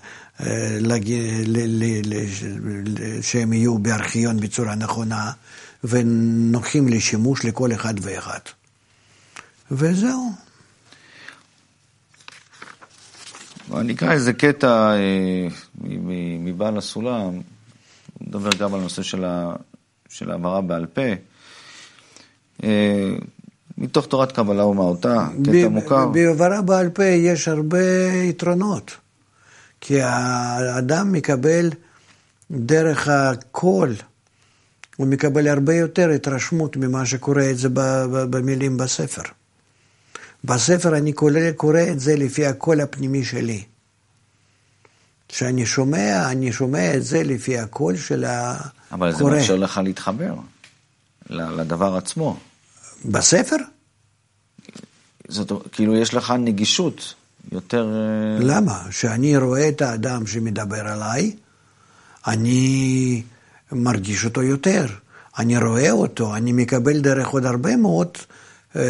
שהם 3.22 3.52
יהיו 3.52 3.78
בארכיון 3.78 4.40
בצורה 4.40 4.74
נכונה 4.74 5.32
ונוחים 5.84 6.88
לשימוש 6.88 7.44
לכל 7.44 7.72
אחד 7.72 7.94
ואחד. 8.02 8.38
וזהו. 9.70 10.32
אני 13.76 13.92
אקרא 13.92 14.12
איזה 14.12 14.32
קטע 14.32 14.92
אה, 14.92 15.48
מבעל 16.38 16.78
הסולם, 16.78 17.40
מדבר 18.20 18.50
גם 18.58 18.74
על 18.74 18.80
הנושא 18.80 19.02
של 20.08 20.30
העברה 20.30 20.60
בעל 20.60 20.86
פה. 20.86 21.02
מתוך 23.80 24.06
תורת 24.06 24.32
קבלה 24.32 24.64
ומהותה, 24.64 25.28
קטע 25.44 25.68
מוכר. 25.68 26.06
בהעברה 26.06 26.62
בעל 26.62 26.90
פה 26.90 27.04
יש 27.04 27.48
הרבה 27.48 28.12
יתרונות, 28.24 28.96
כי 29.80 30.02
האדם 30.02 31.12
מקבל 31.12 31.70
דרך 32.50 33.08
הקול, 33.08 33.94
הוא 34.96 35.06
מקבל 35.06 35.48
הרבה 35.48 35.74
יותר 35.74 36.10
התרשמות 36.10 36.76
ממה 36.76 37.06
שקורה 37.06 37.50
את 37.50 37.58
זה 37.58 37.68
במילים 38.30 38.76
בספר. 38.76 39.22
בספר 40.44 40.96
אני 40.96 41.12
קורא, 41.12 41.52
קורא 41.56 41.80
את 41.92 42.00
זה 42.00 42.16
לפי 42.16 42.46
הקול 42.46 42.80
הפנימי 42.80 43.24
שלי. 43.24 43.64
כשאני 45.28 45.66
שומע, 45.66 46.30
אני 46.30 46.52
שומע 46.52 46.94
את 46.94 47.04
זה 47.04 47.22
לפי 47.24 47.58
הקול 47.58 47.96
של 47.96 48.24
הקורא. 48.24 48.68
אבל 48.92 49.12
זה 49.12 49.24
מאפשר 49.24 49.56
לך 49.56 49.80
להתחבר 49.84 50.34
לדבר 51.30 51.96
עצמו. 51.96 52.36
בספר? 53.04 53.56
זאת 55.28 55.52
כאילו 55.72 55.96
יש 55.96 56.14
לך 56.14 56.34
נגישות 56.38 57.14
יותר... 57.52 57.92
אה, 57.94 58.44
למה? 58.44 58.84
כשאני 58.88 59.36
רואה 59.36 59.68
את 59.68 59.82
האדם 59.82 60.26
שמדבר 60.26 60.88
עליי, 60.88 61.36
אני 62.26 63.22
מרגיש 63.72 64.24
אותו 64.24 64.42
יותר. 64.42 64.86
אני 65.38 65.58
רואה 65.58 65.90
אותו, 65.90 66.36
אני 66.36 66.52
מקבל 66.52 67.00
דרך 67.00 67.28
עוד 67.28 67.46
הרבה 67.46 67.76
מאוד 67.76 68.08
אה, 68.76 68.82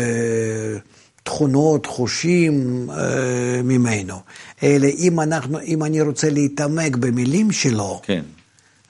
תכונות, 1.23 1.87
חושים 1.87 2.87
אה, 2.91 3.61
ממנו. 3.65 4.21
אלא 4.63 4.87
אם, 4.87 5.21
אנחנו, 5.21 5.61
אם 5.61 5.83
אני 5.83 6.01
רוצה 6.01 6.31
להתעמק 6.31 6.97
במילים 6.97 7.53
שלו, 7.53 8.01
כן. 8.05 8.23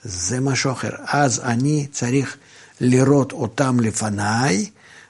זה 0.02 0.40
משהו 0.40 0.72
אחר. 0.72 0.90
אז 1.04 1.40
אני 1.44 1.86
צריך 1.92 2.36
לראות 2.80 3.32
אותם 3.32 3.80
לפניי, 3.80 4.66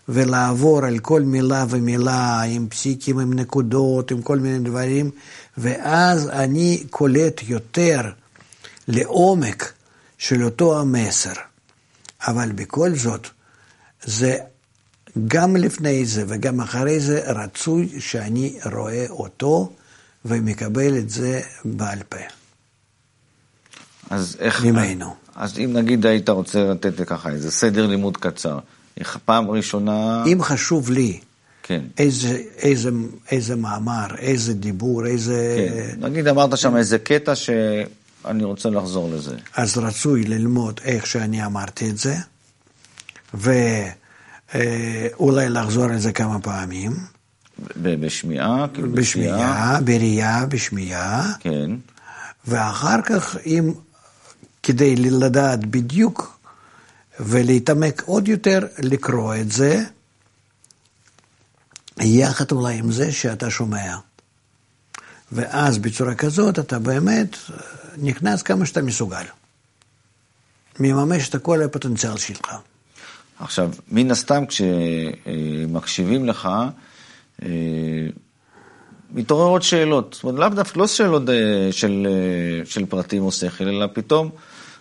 ולעבור 0.08 0.84
על 0.84 0.98
כל 0.98 1.22
מילה 1.22 1.64
ומילה 1.68 2.40
עם 2.40 2.68
פסיקים, 2.68 3.18
עם 3.18 3.32
נקודות, 3.32 4.10
עם 4.10 4.22
כל 4.22 4.38
מיני 4.38 4.58
דברים, 4.58 5.10
ואז 5.58 6.28
אני 6.28 6.84
קולט 6.90 7.40
יותר 7.48 8.00
לעומק 8.88 9.72
של 10.18 10.44
אותו 10.44 10.80
המסר. 10.80 11.32
אבל 12.26 12.52
בכל 12.52 12.94
זאת, 12.94 13.26
זה 14.04 14.38
גם 15.28 15.56
לפני 15.56 16.04
זה 16.06 16.24
וגם 16.28 16.60
אחרי 16.60 17.00
זה 17.00 17.32
רצוי 17.32 18.00
שאני 18.00 18.58
רואה 18.72 19.06
אותו 19.10 19.72
ומקבל 20.24 20.98
את 20.98 21.10
זה 21.10 21.40
בעל 21.64 21.98
פה. 22.08 22.16
אז 24.10 24.36
איך... 24.40 24.64
ממנו. 24.64 25.14
אז 25.34 25.58
אם 25.58 25.70
נגיד 25.72 26.06
היית 26.06 26.28
רוצה 26.28 26.64
לתת 26.64 27.00
ככה 27.06 27.30
איזה 27.30 27.50
סדר 27.50 27.86
לימוד 27.86 28.16
קצר, 28.16 28.58
פעם 29.24 29.50
ראשונה... 29.50 30.24
אם 30.26 30.42
חשוב 30.42 30.90
לי 30.90 31.20
כן. 31.62 31.82
איזה, 31.98 32.42
איזה, 32.58 32.90
איזה 33.30 33.56
מאמר, 33.56 34.06
איזה 34.18 34.54
דיבור, 34.54 35.06
איזה... 35.06 35.68
כן. 35.74 36.06
נגיד 36.06 36.28
אמרת 36.28 36.58
שם 36.58 36.76
איזה 36.76 36.98
קטע 36.98 37.34
שאני 37.34 38.44
רוצה 38.44 38.70
לחזור 38.70 39.10
לזה. 39.10 39.36
אז 39.56 39.78
רצוי 39.78 40.24
ללמוד 40.24 40.80
איך 40.84 41.06
שאני 41.06 41.46
אמרתי 41.46 41.90
את 41.90 41.98
זה, 41.98 42.16
ואולי 44.54 45.48
לחזור 45.48 45.84
על 45.84 45.98
זה 45.98 46.12
כמה 46.12 46.40
פעמים. 46.40 46.92
בשמיעה? 47.76 48.66
כאילו 48.74 48.92
בשמיעה, 48.92 49.80
בראייה, 49.80 50.46
בשמיעה, 50.46 51.32
כן. 51.40 51.70
ואחר 52.46 53.02
כך, 53.02 53.36
אם 53.46 53.72
כדי 54.62 54.96
לדעת 54.96 55.66
בדיוק 55.66 56.39
ולהתעמק 57.20 58.02
עוד 58.06 58.28
יותר, 58.28 58.58
לקרוא 58.78 59.34
את 59.34 59.52
זה, 59.52 59.82
יחד 62.00 62.52
אולי 62.52 62.78
עם 62.78 62.92
זה 62.92 63.12
שאתה 63.12 63.50
שומע. 63.50 63.96
ואז 65.32 65.78
בצורה 65.78 66.14
כזאת 66.14 66.58
אתה 66.58 66.78
באמת 66.78 67.36
נכנס 67.98 68.42
כמה 68.42 68.66
שאתה 68.66 68.82
מסוגל. 68.82 69.24
מממש 70.80 71.28
את 71.28 71.36
כל 71.36 71.62
הפוטנציאל 71.62 72.16
שלך. 72.16 72.54
עכשיו, 73.38 73.70
מן 73.88 74.10
הסתם 74.10 74.44
כשמקשיבים 74.46 76.26
לך, 76.26 76.48
אה, 77.42 77.48
מתעוררות 79.10 79.62
שאלות. 79.62 80.12
זאת 80.14 80.24
אומרת, 80.24 80.38
לאו 80.38 80.48
דווקא 80.48 80.78
לא 80.78 80.86
שאלות 80.86 81.28
אה, 81.28 81.68
של, 81.70 82.06
אה, 82.10 82.64
של 82.66 82.86
פרטים 82.86 83.22
או 83.22 83.32
שכל, 83.32 83.68
אלא 83.68 83.86
פתאום 83.92 84.30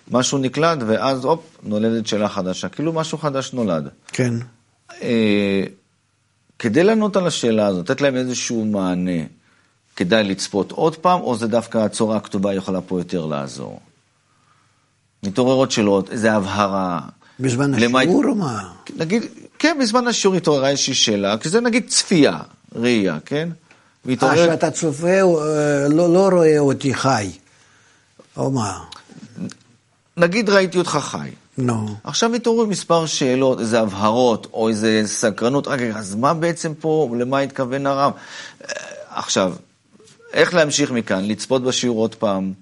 משהו 0.09 0.37
נקלט, 0.37 0.77
ואז 0.87 1.25
הופ, 1.25 1.41
נולדת 1.63 2.07
שאלה 2.07 2.29
חדשה. 2.29 2.69
כאילו 2.69 2.93
משהו 2.93 3.17
חדש 3.17 3.53
נולד. 3.53 3.87
כן. 4.07 4.33
כדי 6.59 6.83
לענות 6.83 7.15
על 7.15 7.27
השאלה 7.27 7.67
הזאת, 7.67 7.89
לתת 7.89 8.01
להם 8.01 8.15
איזשהו 8.15 8.65
מענה, 8.65 9.21
כדאי 9.95 10.23
לצפות 10.23 10.71
עוד 10.71 10.95
פעם, 10.95 11.21
או 11.21 11.35
זה 11.37 11.47
דווקא 11.47 11.77
הצורה 11.77 12.17
הכתובה 12.17 12.53
יכולה 12.53 12.81
פה 12.81 12.99
יותר 12.99 13.25
לעזור? 13.25 13.79
מתעוררות 15.23 15.71
שאלות, 15.71 16.09
איזה 16.11 16.33
הבהרה. 16.33 16.99
בזמן 17.39 17.73
למה- 17.79 17.99
השיעור 18.01 18.25
או 18.25 18.35
מה? 18.35 18.69
נגיד, 18.97 19.23
כן, 19.59 19.77
בזמן 19.81 20.07
השיעור 20.07 20.35
התעוררה 20.35 20.69
איזושהי 20.69 20.93
שאלה, 20.93 21.37
כי 21.37 21.49
זה 21.49 21.61
נגיד 21.61 21.85
צפייה, 21.87 22.37
ראייה, 22.75 23.17
כן? 23.25 23.49
אה, 23.49 23.53
והתעוררת, 24.05 24.37
שאתה 24.49 24.71
צופה, 24.71 25.07
אה, 25.07 25.21
לא, 25.89 26.13
לא 26.13 26.29
רואה 26.31 26.59
אותי 26.59 26.93
חי. 26.93 27.31
או 28.37 28.51
מה? 28.51 28.79
נגיד 30.19 30.49
ראיתי 30.49 30.77
אותך 30.77 30.99
חי. 31.01 31.29
נו. 31.57 31.95
עכשיו 32.03 32.35
התעוררו 32.35 32.67
מספר 32.67 33.05
שאלות, 33.05 33.59
איזה 33.59 33.79
הבהרות, 33.79 34.47
או 34.53 34.69
איזה 34.69 35.01
סקרנות, 35.05 35.67
רגע, 35.67 35.97
אז 35.97 36.15
מה 36.15 36.33
בעצם 36.33 36.73
פה, 36.79 37.09
למה 37.19 37.39
התכוון 37.39 37.87
הרב? 37.87 38.11
אה, 38.61 38.73
עכשיו, 39.09 39.53
איך 40.33 40.53
להמשיך 40.53 40.91
מכאן? 40.91 41.25
לצפות 41.25 41.63
בשיעור 41.63 41.99
עוד 41.99 42.15
פעם, 42.15 42.53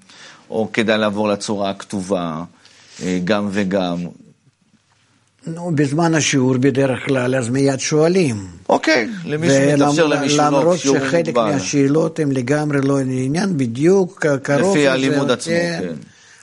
או 0.50 0.70
כדאי 0.74 0.98
לעבור 0.98 1.28
לצורה 1.28 1.70
הכתובה, 1.70 2.44
אה, 3.04 3.20
גם 3.24 3.50
וגם. 3.52 3.98
נו, 5.48 5.72
בזמן 5.76 6.16
השיעור 6.16 6.58
בדרך 6.58 7.06
כלל, 7.06 7.36
אז 7.36 7.50
מיד 7.50 7.80
שואלים. 7.80 8.48
אוקיי, 8.70 9.10
למי 9.26 9.48
שמתאפשר 9.50 10.08
למישהו 10.08 10.52
לא, 10.52 10.78
שיעור 10.78 11.00
שחלק 11.00 11.28
מוגבל. 11.28 11.52
מהשאלות 11.52 12.20
הן 12.20 12.32
לגמרי 12.32 12.82
לא 12.82 12.98
לעניין, 13.00 13.58
בדיוק 13.58 14.26
קרוב 14.44 14.76
לפי 14.78 14.88
הלימוד 14.88 15.32
עצמו, 15.32 15.54
כן. 15.54 15.94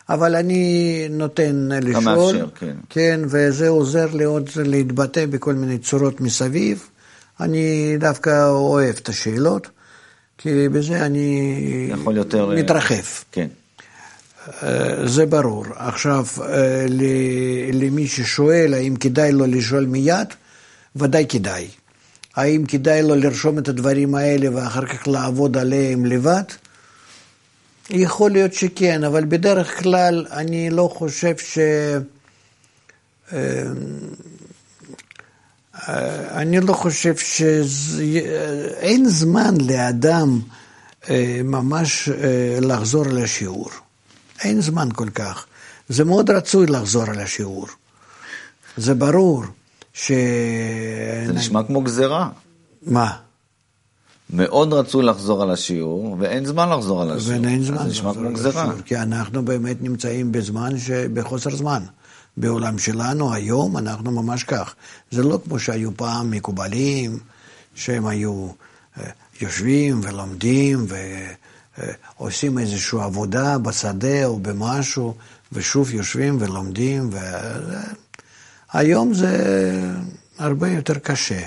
אבל 0.08 0.36
אני 0.36 1.06
נותן 1.10 1.68
לשאול, 1.82 2.04
מאפשר, 2.04 2.48
כן. 2.54 2.76
כן, 2.88 3.20
וזה 3.24 3.68
עוזר 3.68 4.06
לי 4.14 4.24
עוד 4.24 4.50
להתבטא 4.56 5.26
בכל 5.26 5.54
מיני 5.54 5.78
צורות 5.78 6.20
מסביב. 6.20 6.88
אני 7.40 7.96
דווקא 7.98 8.48
אוהב 8.48 8.94
את 9.02 9.08
השאלות, 9.08 9.68
כי 10.38 10.68
בזה 10.68 11.06
אני 11.06 11.88
יכול 11.92 12.16
יותר... 12.16 12.50
אה, 12.50 12.56
מתרחב. 12.56 13.02
כן. 13.32 13.48
אה, 14.62 15.08
זה 15.08 15.26
ברור. 15.26 15.64
עכשיו, 15.76 16.26
אה, 16.42 16.86
למי 17.72 18.08
ששואל 18.08 18.74
האם 18.74 18.96
כדאי 18.96 19.32
לו 19.32 19.46
לשאול 19.46 19.86
מיד, 19.86 20.28
ודאי 20.96 21.26
כדאי. 21.28 21.68
האם 22.36 22.64
כדאי 22.64 23.02
לו 23.02 23.14
לרשום 23.14 23.58
את 23.58 23.68
הדברים 23.68 24.14
האלה 24.14 24.56
ואחר 24.56 24.86
כך 24.86 25.08
לעבוד 25.08 25.56
עליהם 25.56 26.06
לבד? 26.06 26.42
יכול 27.90 28.30
להיות 28.30 28.54
שכן, 28.54 29.04
אבל 29.04 29.24
בדרך 29.24 29.82
כלל 29.82 30.26
אני 30.30 30.70
לא 30.70 30.90
חושב 30.94 31.36
ש... 31.38 31.58
אה, 33.32 33.62
אה, 35.88 36.40
אני 36.40 36.60
לא 36.60 36.72
חושב 36.72 37.16
שאין 37.16 39.08
זמן 39.08 39.54
לאדם 39.60 40.40
אה, 41.10 41.40
ממש 41.44 42.08
אה, 42.08 42.58
לחזור 42.60 43.06
לשיעור. 43.06 43.70
אין 44.44 44.60
זמן 44.60 44.88
כל 44.94 45.10
כך. 45.10 45.46
זה 45.88 46.04
מאוד 46.04 46.30
רצוי 46.30 46.66
לחזור 46.66 47.02
על 47.10 47.20
השיעור. 47.20 47.66
זה 48.76 48.94
ברור 48.94 49.44
ש... 49.92 50.12
זה 51.26 51.32
נשמע 51.32 51.62
כמו 51.62 51.80
גזירה. 51.80 52.30
מה? 52.82 53.16
מאוד 54.34 54.72
רצו 54.72 55.02
לחזור 55.02 55.42
על 55.42 55.50
השיעור, 55.50 56.16
ואין 56.18 56.44
זמן 56.44 56.68
לחזור 56.68 57.02
על 57.02 57.10
השיעור. 57.10 57.42
ואין 57.42 57.62
זמן 57.62 57.78
זה 57.78 57.84
נשמע 57.84 58.10
לחזור 58.10 58.14
כמו 58.14 58.28
על 58.28 58.34
גזירה. 58.34 58.62
השיעור, 58.62 58.80
כי 58.84 58.96
אנחנו 58.96 59.44
באמת 59.44 59.82
נמצאים 59.82 60.32
בזמן, 60.32 60.78
ש... 60.78 60.90
בחוסר 60.90 61.56
זמן. 61.56 61.82
בעולם 62.36 62.78
שלנו 62.78 63.34
היום 63.34 63.76
אנחנו 63.76 64.10
ממש 64.10 64.44
כך. 64.44 64.74
זה 65.10 65.22
לא 65.22 65.38
כמו 65.44 65.58
שהיו 65.58 65.96
פעם 65.96 66.30
מקובלים, 66.30 67.18
שהם 67.74 68.06
היו 68.06 68.48
אה, 68.98 69.04
יושבים 69.40 70.00
ולומדים 70.02 70.86
ועושים 72.18 72.58
איזושהי 72.58 73.00
עבודה 73.00 73.58
בשדה 73.58 74.24
או 74.24 74.38
במשהו, 74.38 75.14
ושוב 75.52 75.90
יושבים 75.90 76.36
ולומדים. 76.40 77.08
ו... 77.12 77.18
היום 78.72 79.14
זה 79.14 79.32
הרבה 80.38 80.68
יותר 80.68 80.94
קשה. 80.94 81.40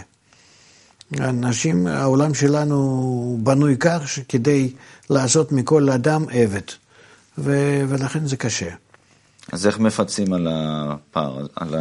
אנשים, 1.13 1.87
העולם 1.87 2.33
שלנו 2.33 3.39
בנוי 3.43 3.75
כך 3.79 4.01
שכדי 4.05 4.73
לעשות 5.09 5.51
מכל 5.51 5.89
אדם 5.89 6.25
עבד, 6.31 6.61
ו... 7.37 7.51
ולכן 7.89 8.27
זה 8.27 8.37
קשה. 8.37 8.69
אז 9.51 9.67
איך 9.67 9.79
מפצים 9.79 10.33
על 10.33 10.47
הפער, 10.49 11.45
על 11.55 11.75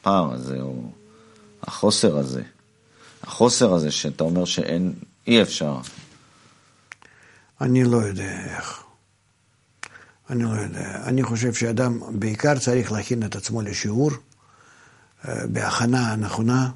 הפער 0.00 0.32
הזה, 0.32 0.60
או 0.60 0.74
החוסר 1.62 2.18
הזה? 2.18 2.42
החוסר 3.22 3.74
הזה 3.74 3.90
שאתה 3.90 4.24
אומר 4.24 4.44
שאין, 4.44 4.92
אי 5.26 5.42
אפשר. 5.42 5.78
אני 7.60 7.84
לא 7.84 7.96
יודע 7.96 8.44
איך. 8.56 8.82
אני 10.30 10.42
לא 10.42 10.48
יודע. 10.48 11.02
אני 11.04 11.22
חושב 11.22 11.54
שאדם 11.54 12.00
בעיקר 12.18 12.58
צריך 12.58 12.92
להכין 12.92 13.22
את 13.24 13.36
עצמו 13.36 13.62
לשיעור, 13.62 14.10
אה, 15.28 15.46
בהכנה 15.46 16.12
הנכונה, 16.12 16.70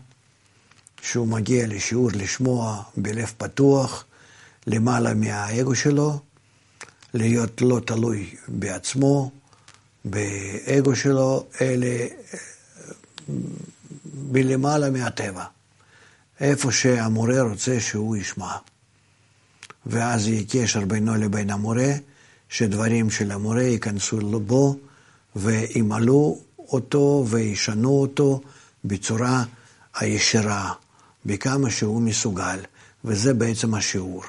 שהוא 1.10 1.28
מגיע 1.28 1.66
לשיעור 1.66 2.10
לשמוע 2.14 2.82
בלב 2.96 3.32
פתוח, 3.38 4.04
למעלה 4.66 5.14
מהאגו 5.14 5.74
שלו, 5.74 6.20
להיות 7.14 7.60
לא 7.60 7.80
תלוי 7.86 8.34
בעצמו, 8.48 9.30
באגו 10.04 10.96
שלו, 10.96 11.46
אלא 11.60 11.86
בלמעלה 14.04 14.90
מהטבע, 14.90 15.44
איפה 16.40 16.72
שהמורה 16.72 17.42
רוצה 17.42 17.80
שהוא 17.80 18.16
ישמע. 18.16 18.52
ואז 19.86 20.28
יהיה 20.28 20.42
קשר 20.50 20.84
בינו 20.84 21.14
לבין 21.14 21.50
המורה, 21.50 21.92
שדברים 22.48 23.10
של 23.10 23.32
המורה 23.32 23.62
ייכנסו 23.62 24.20
לבו 24.20 24.76
וימלאו 25.36 26.40
אותו 26.58 27.26
וישנו 27.28 27.90
אותו 27.90 28.40
בצורה 28.84 29.44
הישרה, 29.94 30.72
בכמה 31.26 31.70
שהוא 31.70 32.02
מסוגל, 32.02 32.58
וזה 33.04 33.34
בעצם 33.34 33.74
השיעור. 33.74 34.22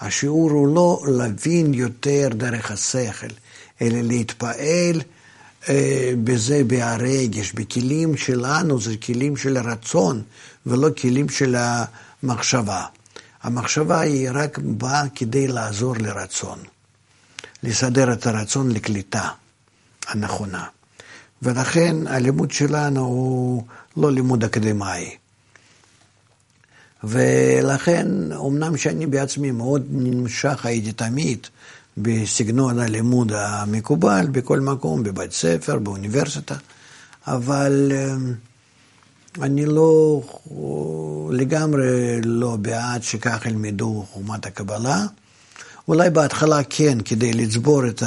השיעור 0.00 0.50
הוא 0.50 0.74
לא 0.74 1.04
להבין 1.18 1.74
יותר 1.74 2.28
דרך 2.32 2.70
השכל, 2.70 3.26
אלא 3.82 4.00
להתפעל 4.00 5.00
אה, 5.68 6.12
בזה 6.24 6.64
בהרגש, 6.66 7.52
בכלים 7.52 8.16
שלנו, 8.16 8.80
זה 8.80 8.96
כלים 8.96 9.36
של 9.36 9.56
הרצון, 9.56 10.22
ולא 10.66 10.88
כלים 11.00 11.28
של 11.28 11.56
המחשבה. 11.58 12.84
המחשבה 13.42 14.00
היא 14.00 14.28
רק 14.32 14.58
באה 14.58 15.02
כדי 15.14 15.46
לעזור 15.46 15.94
לרצון, 15.96 16.58
לסדר 17.62 18.12
את 18.12 18.26
הרצון 18.26 18.70
לקליטה 18.70 19.28
הנכונה. 20.08 20.64
ולכן 21.42 22.06
הלימוד 22.06 22.50
שלנו 22.50 23.00
הוא 23.00 23.64
לא 23.96 24.12
לימוד 24.12 24.44
אקדמאי. 24.44 25.23
ולכן, 27.06 28.06
אמנם 28.32 28.76
שאני 28.76 29.06
בעצמי 29.06 29.50
מאוד 29.50 29.82
נמשך 29.90 30.66
הייתי 30.66 30.92
תמיד 30.92 31.46
בסגנון 31.96 32.78
הלימוד 32.78 33.32
המקובל 33.32 34.26
בכל 34.32 34.60
מקום, 34.60 35.02
בבית 35.02 35.32
ספר, 35.32 35.78
באוניברסיטה, 35.78 36.54
אבל 37.26 37.92
אמ, 37.92 38.34
אני 39.42 39.66
לא, 39.66 40.22
לגמרי 41.30 42.20
לא 42.24 42.56
בעד 42.56 43.02
שכך 43.02 43.46
ילמדו 43.46 44.04
חומת 44.12 44.46
הקבלה. 44.46 45.06
אולי 45.88 46.10
בהתחלה 46.10 46.60
כן, 46.70 46.98
כדי 47.04 47.32
לצבור 47.32 47.86
את 47.86 48.02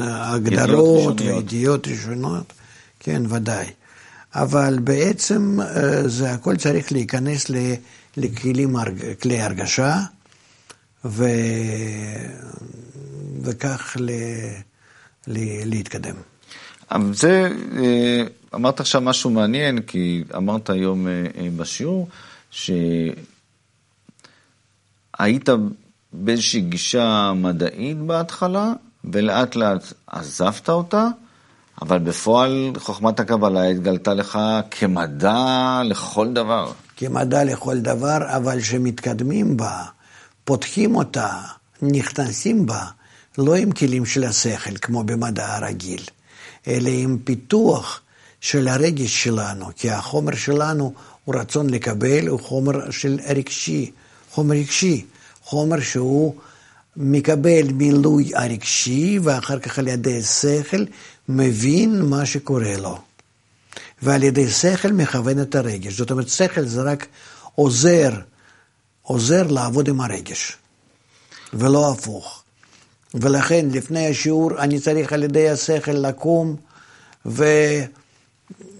ההגדרות 0.00 1.20
והידיעות 1.20 1.88
ראשונות, 1.88 2.52
כן, 3.00 3.22
ודאי. 3.28 3.66
אבל 4.34 4.78
בעצם 4.84 5.58
אה, 5.60 6.08
זה 6.08 6.30
הכל 6.30 6.56
צריך 6.56 6.92
להיכנס 6.92 7.50
לכלי 8.18 9.40
הרגשה, 9.40 9.96
ו... 11.04 11.24
וכך 13.42 13.96
ל... 14.00 14.10
ל... 15.26 15.38
להתקדם. 15.64 16.14
זה, 17.12 17.48
אה, 17.76 18.22
אמרת 18.54 18.80
עכשיו 18.80 19.00
משהו 19.00 19.30
מעניין, 19.30 19.82
כי 19.82 20.24
אמרת 20.36 20.70
היום 20.70 21.08
אה, 21.08 21.48
בשיעור, 21.56 22.08
שהיית 22.50 22.78
באיזושהי 26.12 26.60
גישה 26.60 27.32
מדעית 27.36 27.98
בהתחלה, 27.98 28.72
ולאט 29.04 29.56
לאט 29.56 29.92
עזבת 30.06 30.68
אותה, 30.68 31.08
אבל 31.82 31.98
בפועל 31.98 32.72
חוכמת 32.78 33.20
הקבלה 33.20 33.64
התגלתה 33.64 34.14
לך 34.14 34.38
כמדע 34.70 35.80
לכל 35.84 36.32
דבר. 36.32 36.72
כמדע 37.00 37.44
לכל 37.44 37.78
דבר, 37.78 38.18
אבל 38.36 38.60
שמתקדמים 38.60 39.56
בה, 39.56 39.84
פותחים 40.44 40.96
אותה, 40.96 41.40
נכנסים 41.82 42.66
בה, 42.66 42.84
לא 43.38 43.54
עם 43.54 43.72
כלים 43.72 44.06
של 44.06 44.24
השכל, 44.24 44.76
כמו 44.76 45.04
במדע 45.04 45.56
הרגיל, 45.56 46.02
אלא 46.66 46.88
עם 46.88 47.18
פיתוח 47.24 48.00
של 48.40 48.68
הרגש 48.68 49.24
שלנו, 49.24 49.66
כי 49.76 49.90
החומר 49.90 50.34
שלנו 50.34 50.92
הוא 51.24 51.34
רצון 51.34 51.70
לקבל, 51.70 52.28
הוא 52.28 52.40
חומר 52.40 52.90
של 52.90 53.18
רגשי, 53.28 53.90
חומר 54.30 54.54
רגשי. 54.54 55.06
חומר 55.44 55.80
שהוא 55.80 56.34
מקבל 56.96 57.72
מילוי 57.72 58.30
הרגשי, 58.34 59.18
ואחר 59.22 59.58
כך 59.58 59.78
על 59.78 59.88
ידי 59.88 60.22
שכל 60.22 60.84
מבין 61.28 62.02
מה 62.02 62.26
שקורה 62.26 62.76
לו. 62.76 63.07
ועל 64.02 64.22
ידי 64.22 64.48
שכל 64.48 64.92
מכוון 64.92 65.42
את 65.42 65.54
הרגש. 65.54 65.92
זאת 65.92 66.10
אומרת, 66.10 66.28
שכל 66.28 66.64
זה 66.64 66.82
רק 66.82 67.06
עוזר, 67.54 68.10
עוזר 69.02 69.46
לעבוד 69.46 69.88
עם 69.88 70.00
הרגש, 70.00 70.56
ולא 71.52 71.92
הפוך. 71.92 72.42
ולכן, 73.14 73.68
לפני 73.72 74.06
השיעור, 74.06 74.58
אני 74.58 74.80
צריך 74.80 75.12
על 75.12 75.22
ידי 75.22 75.48
השכל 75.48 75.92
לקום 75.92 76.56
ו... 77.26 77.44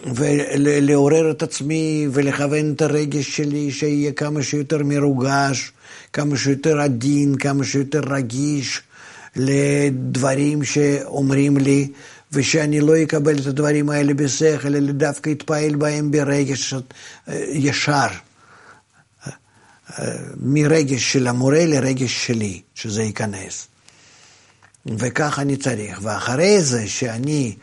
ולעורר 0.07 1.31
את 1.31 1.43
עצמי 1.43 2.09
ולכוון 2.13 2.73
את 2.73 2.83
הרגש 2.83 3.37
שלי 3.37 3.71
שיהיה 3.71 4.13
כמה 4.13 4.43
שיותר 4.43 4.79
מרוגש, 4.85 5.73
כמה 6.13 6.37
שיותר 6.37 6.81
עדין, 6.81 7.35
כמה 7.37 7.65
שיותר 7.65 8.01
רגיש 8.01 8.83
לדברים 9.37 10.65
שאומרים 10.65 11.57
לי, 11.57 11.89
ושאני 12.33 12.81
לא 12.81 13.03
אקבל 13.03 13.38
את 13.38 13.47
הדברים 13.47 13.91
האלה 13.91 14.14
בשכל, 14.14 14.75
אלא 14.75 14.93
דווקא 14.93 15.31
אתפעל 15.31 15.75
בהם 15.75 16.11
ברגש 16.11 16.75
אה, 16.75 16.81
ישר. 17.53 18.07
אה, 19.99 20.14
מרגש 20.43 21.12
של 21.12 21.27
המורה 21.27 21.67
לרגש 21.67 22.27
שלי, 22.27 22.62
שזה 22.75 23.03
ייכנס. 23.03 23.69
וכך 24.87 25.38
אני 25.38 25.57
צריך. 25.57 25.99
ואחרי 26.03 26.62
זה 26.62 26.88
שאני 26.88 27.57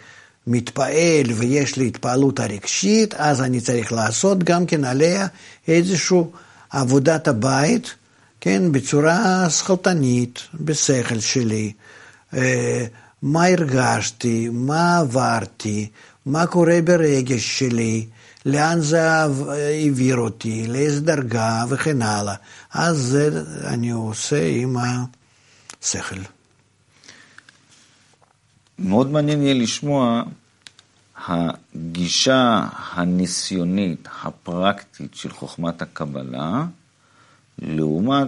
מתפעל 0.47 1.32
ויש 1.36 1.78
לי 1.78 1.88
התפעלות 1.88 2.39
הרגשית, 2.39 3.13
אז 3.13 3.41
אני 3.41 3.62
צריך 3.62 3.91
לעשות 3.91 4.43
גם 4.43 4.65
כן 4.65 4.86
עליה 4.86 5.28
איזושהי 5.67 6.19
עבודת 6.69 7.28
הבית, 7.28 7.93
כן, 8.41 8.71
בצורה 8.71 9.49
שכלתנית, 9.49 10.39
בשכל 10.54 11.19
שלי. 11.19 11.73
מה 13.25 13.45
הרגשתי, 13.45 14.49
מה 14.51 14.97
עברתי, 14.97 15.89
מה 16.25 16.47
קורה 16.47 16.79
ברגש 16.83 17.59
שלי, 17.59 18.07
לאן 18.45 18.79
זה 18.79 19.11
העביר 19.11 20.17
אותי, 20.17 20.67
לאיזה 20.67 21.01
דרגה 21.01 21.65
וכן 21.69 22.01
הלאה. 22.01 22.35
אז 22.73 22.97
זה 22.97 23.43
אני 23.67 23.89
עושה 23.89 24.47
עם 24.47 24.75
השכל. 25.81 26.15
מאוד 28.79 29.11
מעניין 29.11 29.41
יהיה 29.41 29.53
לשמוע 29.53 30.23
הגישה 31.27 32.67
הניסיונית, 32.93 34.07
הפרקטית 34.23 35.15
של 35.15 35.31
חוכמת 35.31 35.81
הקבלה, 35.81 36.65
לעומת 37.59 38.27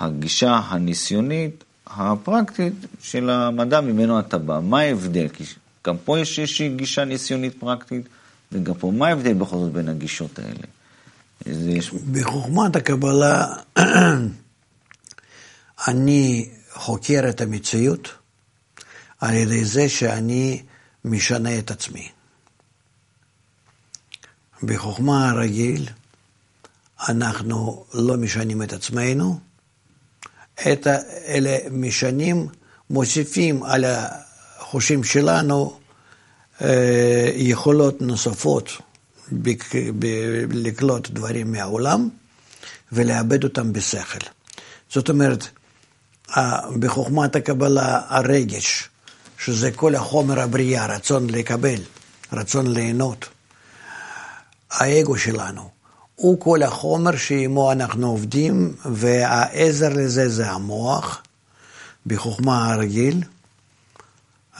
הגישה 0.00 0.60
הניסיונית, 0.68 1.64
הפרקטית 1.96 2.74
של 3.00 3.30
המדע 3.30 3.80
ממנו 3.80 4.20
אתה 4.20 4.38
בא. 4.38 4.60
מה 4.62 4.80
ההבדל? 4.80 5.28
כי 5.28 5.44
גם 5.86 5.96
פה 6.04 6.18
יש 6.18 6.38
איזושהי 6.38 6.76
גישה 6.76 7.04
ניסיונית 7.04 7.54
פרקטית, 7.58 8.08
וגם 8.52 8.74
פה, 8.74 8.90
מה 8.90 9.08
ההבדל 9.08 9.34
בכל 9.34 9.56
זאת 9.56 9.72
בין 9.72 9.88
הגישות 9.88 10.38
האלה? 10.38 10.66
יש... 11.46 11.92
בחוכמת 11.92 12.76
הקבלה, 12.76 13.46
אני 15.88 16.50
חוקר 16.72 17.20
את 17.28 17.40
המציאות 17.40 18.08
על 19.20 19.34
ידי 19.34 19.64
זה 19.64 19.88
שאני 19.88 20.62
משנה 21.04 21.58
את 21.58 21.70
עצמי. 21.70 22.08
בחוכמה 24.62 25.30
הרגיל 25.30 25.88
אנחנו 27.08 27.84
לא 27.94 28.16
משנים 28.16 28.62
את 28.62 28.72
עצמנו, 28.72 29.40
אלא 31.26 31.50
משנים, 31.70 32.48
מוסיפים 32.90 33.62
על 33.62 33.84
החושים 33.84 35.04
שלנו 35.04 35.78
אה, 36.62 37.30
יכולות 37.34 38.02
נוספות 38.02 38.70
לקלוט 40.50 41.10
דברים 41.10 41.52
מהעולם 41.52 42.08
ולאבד 42.92 43.44
אותם 43.44 43.72
בשכל. 43.72 44.18
זאת 44.90 45.08
אומרת, 45.08 45.48
בחוכמת 46.78 47.36
הקבלה 47.36 48.00
הרגש 48.08 48.88
שזה 49.38 49.70
כל 49.70 49.94
החומר 49.94 50.40
הבריאה, 50.40 50.86
רצון 50.86 51.30
לקבל, 51.30 51.80
רצון 52.32 52.72
ליהנות. 52.72 53.28
האגו 54.70 55.18
שלנו 55.18 55.70
הוא 56.16 56.40
כל 56.40 56.62
החומר 56.62 57.16
שעימו 57.16 57.72
אנחנו 57.72 58.10
עובדים, 58.10 58.74
והעזר 58.84 59.88
לזה 59.88 60.28
זה 60.28 60.50
המוח, 60.50 61.22
בחוכמה 62.06 62.72
הרגיל, 62.72 63.22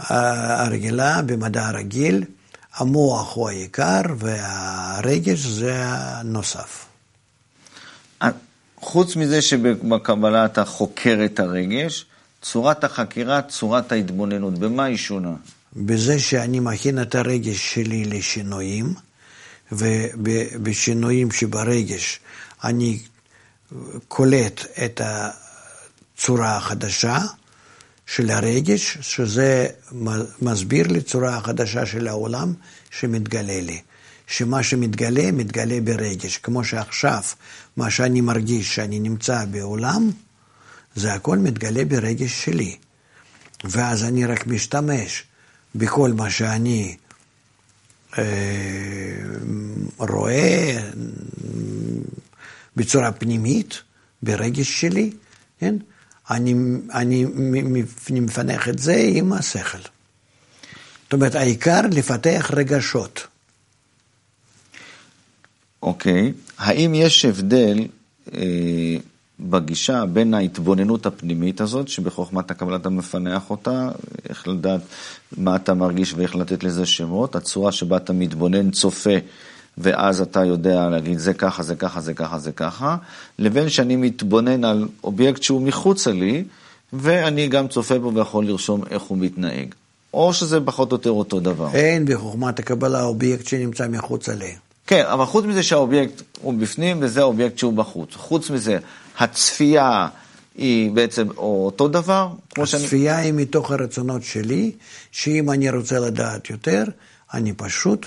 הרגילה, 0.08 1.22
במדע 1.22 1.66
הרגיל. 1.66 2.24
המוח 2.74 3.34
הוא 3.34 3.48
העיקר 3.48 4.00
והרגש 4.18 5.38
זה 5.38 5.74
הנוסף. 5.76 6.86
חוץ 8.82 9.16
מזה 9.16 9.42
שבקבלה 9.42 10.44
אתה 10.44 10.64
חוקר 10.64 11.18
את 11.24 11.40
הרגש, 11.40 12.06
צורת 12.42 12.84
החקירה, 12.84 13.42
צורת 13.42 13.92
ההתבוננות, 13.92 14.58
במה 14.58 14.84
היא 14.84 14.96
שונה? 14.96 15.34
בזה 15.76 16.18
שאני 16.18 16.60
מכין 16.60 17.02
את 17.02 17.14
הרגש 17.14 17.74
שלי 17.74 18.04
לשינויים, 18.04 18.94
ובשינויים 19.72 21.30
שברגש 21.30 22.20
אני 22.64 22.98
קולט 24.08 24.64
את 24.84 25.00
הצורה 25.04 26.56
החדשה 26.56 27.18
של 28.06 28.30
הרגש, 28.30 28.98
שזה 29.00 29.66
מסביר 30.42 30.86
לי 30.86 31.02
צורה 31.02 31.36
החדשה 31.36 31.86
של 31.86 32.08
העולם 32.08 32.54
שמתגלה 32.90 33.60
לי. 33.60 33.80
שמה 34.26 34.62
שמתגלה, 34.62 35.32
מתגלה 35.32 35.80
ברגש. 35.80 36.36
כמו 36.38 36.64
שעכשיו, 36.64 37.22
מה 37.76 37.90
שאני 37.90 38.20
מרגיש 38.20 38.74
שאני 38.74 39.00
נמצא 39.00 39.44
בעולם, 39.44 40.10
זה 40.94 41.14
הכל 41.14 41.38
מתגלה 41.38 41.84
ברגש 41.84 42.44
שלי. 42.44 42.76
ואז 43.64 44.04
אני 44.04 44.26
רק 44.26 44.46
משתמש 44.46 45.24
בכל 45.74 46.12
מה 46.12 46.30
שאני 46.30 46.96
רואה 49.98 50.78
בצורה 52.76 53.12
פנימית, 53.12 53.82
ברגש 54.22 54.80
שלי, 54.80 55.10
כן? 55.58 55.74
אני, 56.30 56.54
אני, 56.94 57.24
אני 58.10 58.20
מפנח 58.20 58.68
את 58.68 58.78
זה 58.78 59.08
עם 59.14 59.32
השכל. 59.32 59.78
זאת 59.78 61.12
אומרת, 61.12 61.34
העיקר 61.34 61.80
לפתח 61.92 62.50
רגשות. 62.54 63.26
אוקיי, 65.82 66.32
האם 66.58 66.94
יש 66.94 67.24
הבדל 67.24 67.86
אה, 68.34 68.96
בגישה 69.42 70.04
בין 70.06 70.34
ההתבוננות 70.34 71.06
הפנימית 71.06 71.60
הזאת, 71.60 71.88
שבחוכמת 71.88 72.50
הקבלה 72.50 72.76
אתה 72.76 72.88
מפנח 72.88 73.50
אותה, 73.50 73.88
איך 74.28 74.48
לדעת 74.48 74.80
מה 75.36 75.56
אתה 75.56 75.74
מרגיש 75.74 76.14
ואיך 76.14 76.36
לתת 76.36 76.64
לזה 76.64 76.86
שמות, 76.86 77.36
הצורה 77.36 77.72
שבה 77.72 77.96
אתה 77.96 78.12
מתבונן, 78.12 78.70
צופה, 78.70 79.14
ואז 79.78 80.20
אתה 80.20 80.44
יודע 80.44 80.88
להגיד 80.88 81.18
זה 81.18 81.34
ככה, 81.34 81.62
זה 81.62 81.74
ככה, 81.74 82.00
זה 82.00 82.14
ככה, 82.14 82.38
זה 82.38 82.52
ככה, 82.52 82.96
לבין 83.38 83.68
שאני 83.68 83.96
מתבונן 83.96 84.64
על 84.64 84.88
אובייקט 85.04 85.42
שהוא 85.42 85.62
מחוצה 85.62 86.12
לי, 86.12 86.44
ואני 86.92 87.48
גם 87.48 87.68
צופה 87.68 87.98
בו 87.98 88.14
ויכול 88.14 88.46
לרשום 88.46 88.82
איך 88.90 89.02
הוא 89.02 89.18
מתנהג. 89.18 89.74
או 90.14 90.32
שזה 90.32 90.60
פחות 90.60 90.92
או 90.92 90.96
יותר 90.96 91.10
אותו 91.10 91.40
דבר. 91.40 91.68
אין 91.74 92.04
בחוכמת 92.04 92.58
הקבלה 92.58 93.02
אובייקט 93.02 93.46
שנמצא 93.46 93.88
מחוצה 93.88 94.34
לי. 94.34 94.52
כן, 94.86 95.04
אבל 95.06 95.24
חוץ 95.24 95.44
מזה 95.44 95.62
שהאובייקט 95.62 96.22
הוא 96.40 96.54
בפנים 96.54 96.98
וזה 97.02 97.20
האובייקט 97.20 97.58
שהוא 97.58 97.72
בחוץ. 97.72 98.14
חוץ 98.14 98.50
מזה, 98.50 98.78
הצפייה 99.18 100.08
היא 100.54 100.90
בעצם 100.90 101.28
אותו 101.36 101.88
דבר? 101.88 102.28
הצפייה 102.58 103.14
שאני... 103.16 103.26
היא 103.26 103.32
מתוך 103.32 103.70
הרצונות 103.70 104.22
שלי, 104.22 104.72
שאם 105.12 105.50
אני 105.50 105.70
רוצה 105.70 105.98
לדעת 105.98 106.50
יותר, 106.50 106.84
אני 107.34 107.52
פשוט 107.52 108.06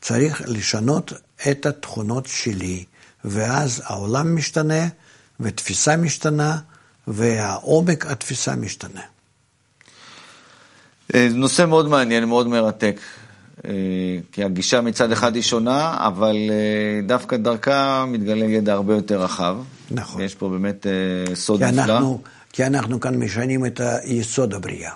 צריך 0.00 0.42
לשנות 0.46 1.12
את 1.50 1.66
התכונות 1.66 2.26
שלי, 2.26 2.84
ואז 3.24 3.82
העולם 3.84 4.36
משתנה, 4.36 4.86
ותפיסה 5.40 5.96
משתנה, 5.96 6.58
והעומק 7.06 8.06
התפיסה 8.06 8.56
משתנה. 8.56 9.00
אה, 11.14 11.28
נושא 11.30 11.64
מאוד 11.64 11.88
מעניין, 11.88 12.24
מאוד 12.24 12.48
מרתק. 12.48 13.00
אה, 13.64 13.70
כי 14.32 14.44
הגישה 14.44 14.80
מצד 14.80 15.12
אחד 15.12 15.34
היא 15.34 15.42
שונה, 15.42 15.96
אבל 15.98 16.36
אה, 16.50 17.00
דווקא 17.06 17.36
דרכה 17.36 18.04
מתגלה 18.08 18.44
ידע 18.44 18.72
הרבה 18.72 18.94
יותר 18.94 19.22
רחב. 19.22 19.56
נכון. 19.90 20.22
יש 20.22 20.34
פה 20.34 20.48
באמת 20.48 20.86
אה, 20.86 21.34
סוד 21.34 21.64
כי 21.64 21.70
נפלא. 21.70 21.82
אנחנו, 21.82 22.20
כי 22.52 22.66
אנחנו 22.66 23.00
כאן 23.00 23.16
משנים 23.16 23.66
את 23.66 23.80
היסוד 23.80 24.54
הבריאה, 24.54 24.92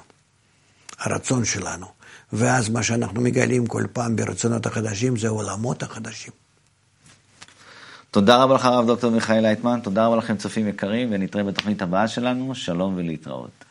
הרצון 0.99 1.45
שלנו. 1.45 1.87
ואז 2.33 2.69
מה 2.69 2.83
שאנחנו 2.83 3.21
מגלים 3.21 3.67
כל 3.67 3.85
פעם 3.93 4.17
ברצונות 4.17 4.67
החדשים 4.67 5.17
זה 5.17 5.29
עולמות 5.29 5.83
החדשים. 5.83 6.33
תודה 8.11 8.43
רבה 8.43 8.55
לך 8.55 8.65
הרב 8.65 8.87
דוקטור 8.87 9.11
מיכאל 9.11 9.41
לייטמן, 9.41 9.81
תודה 9.83 10.07
רבה 10.07 10.17
לכם 10.17 10.37
צופים 10.37 10.69
יקרים, 10.69 11.09
ונתראה 11.13 11.45
בתוכנית 11.45 11.83
הבאה 11.83 12.09
שלנו, 12.09 12.55
שלום 12.55 12.95
ולהתראות. 12.97 13.68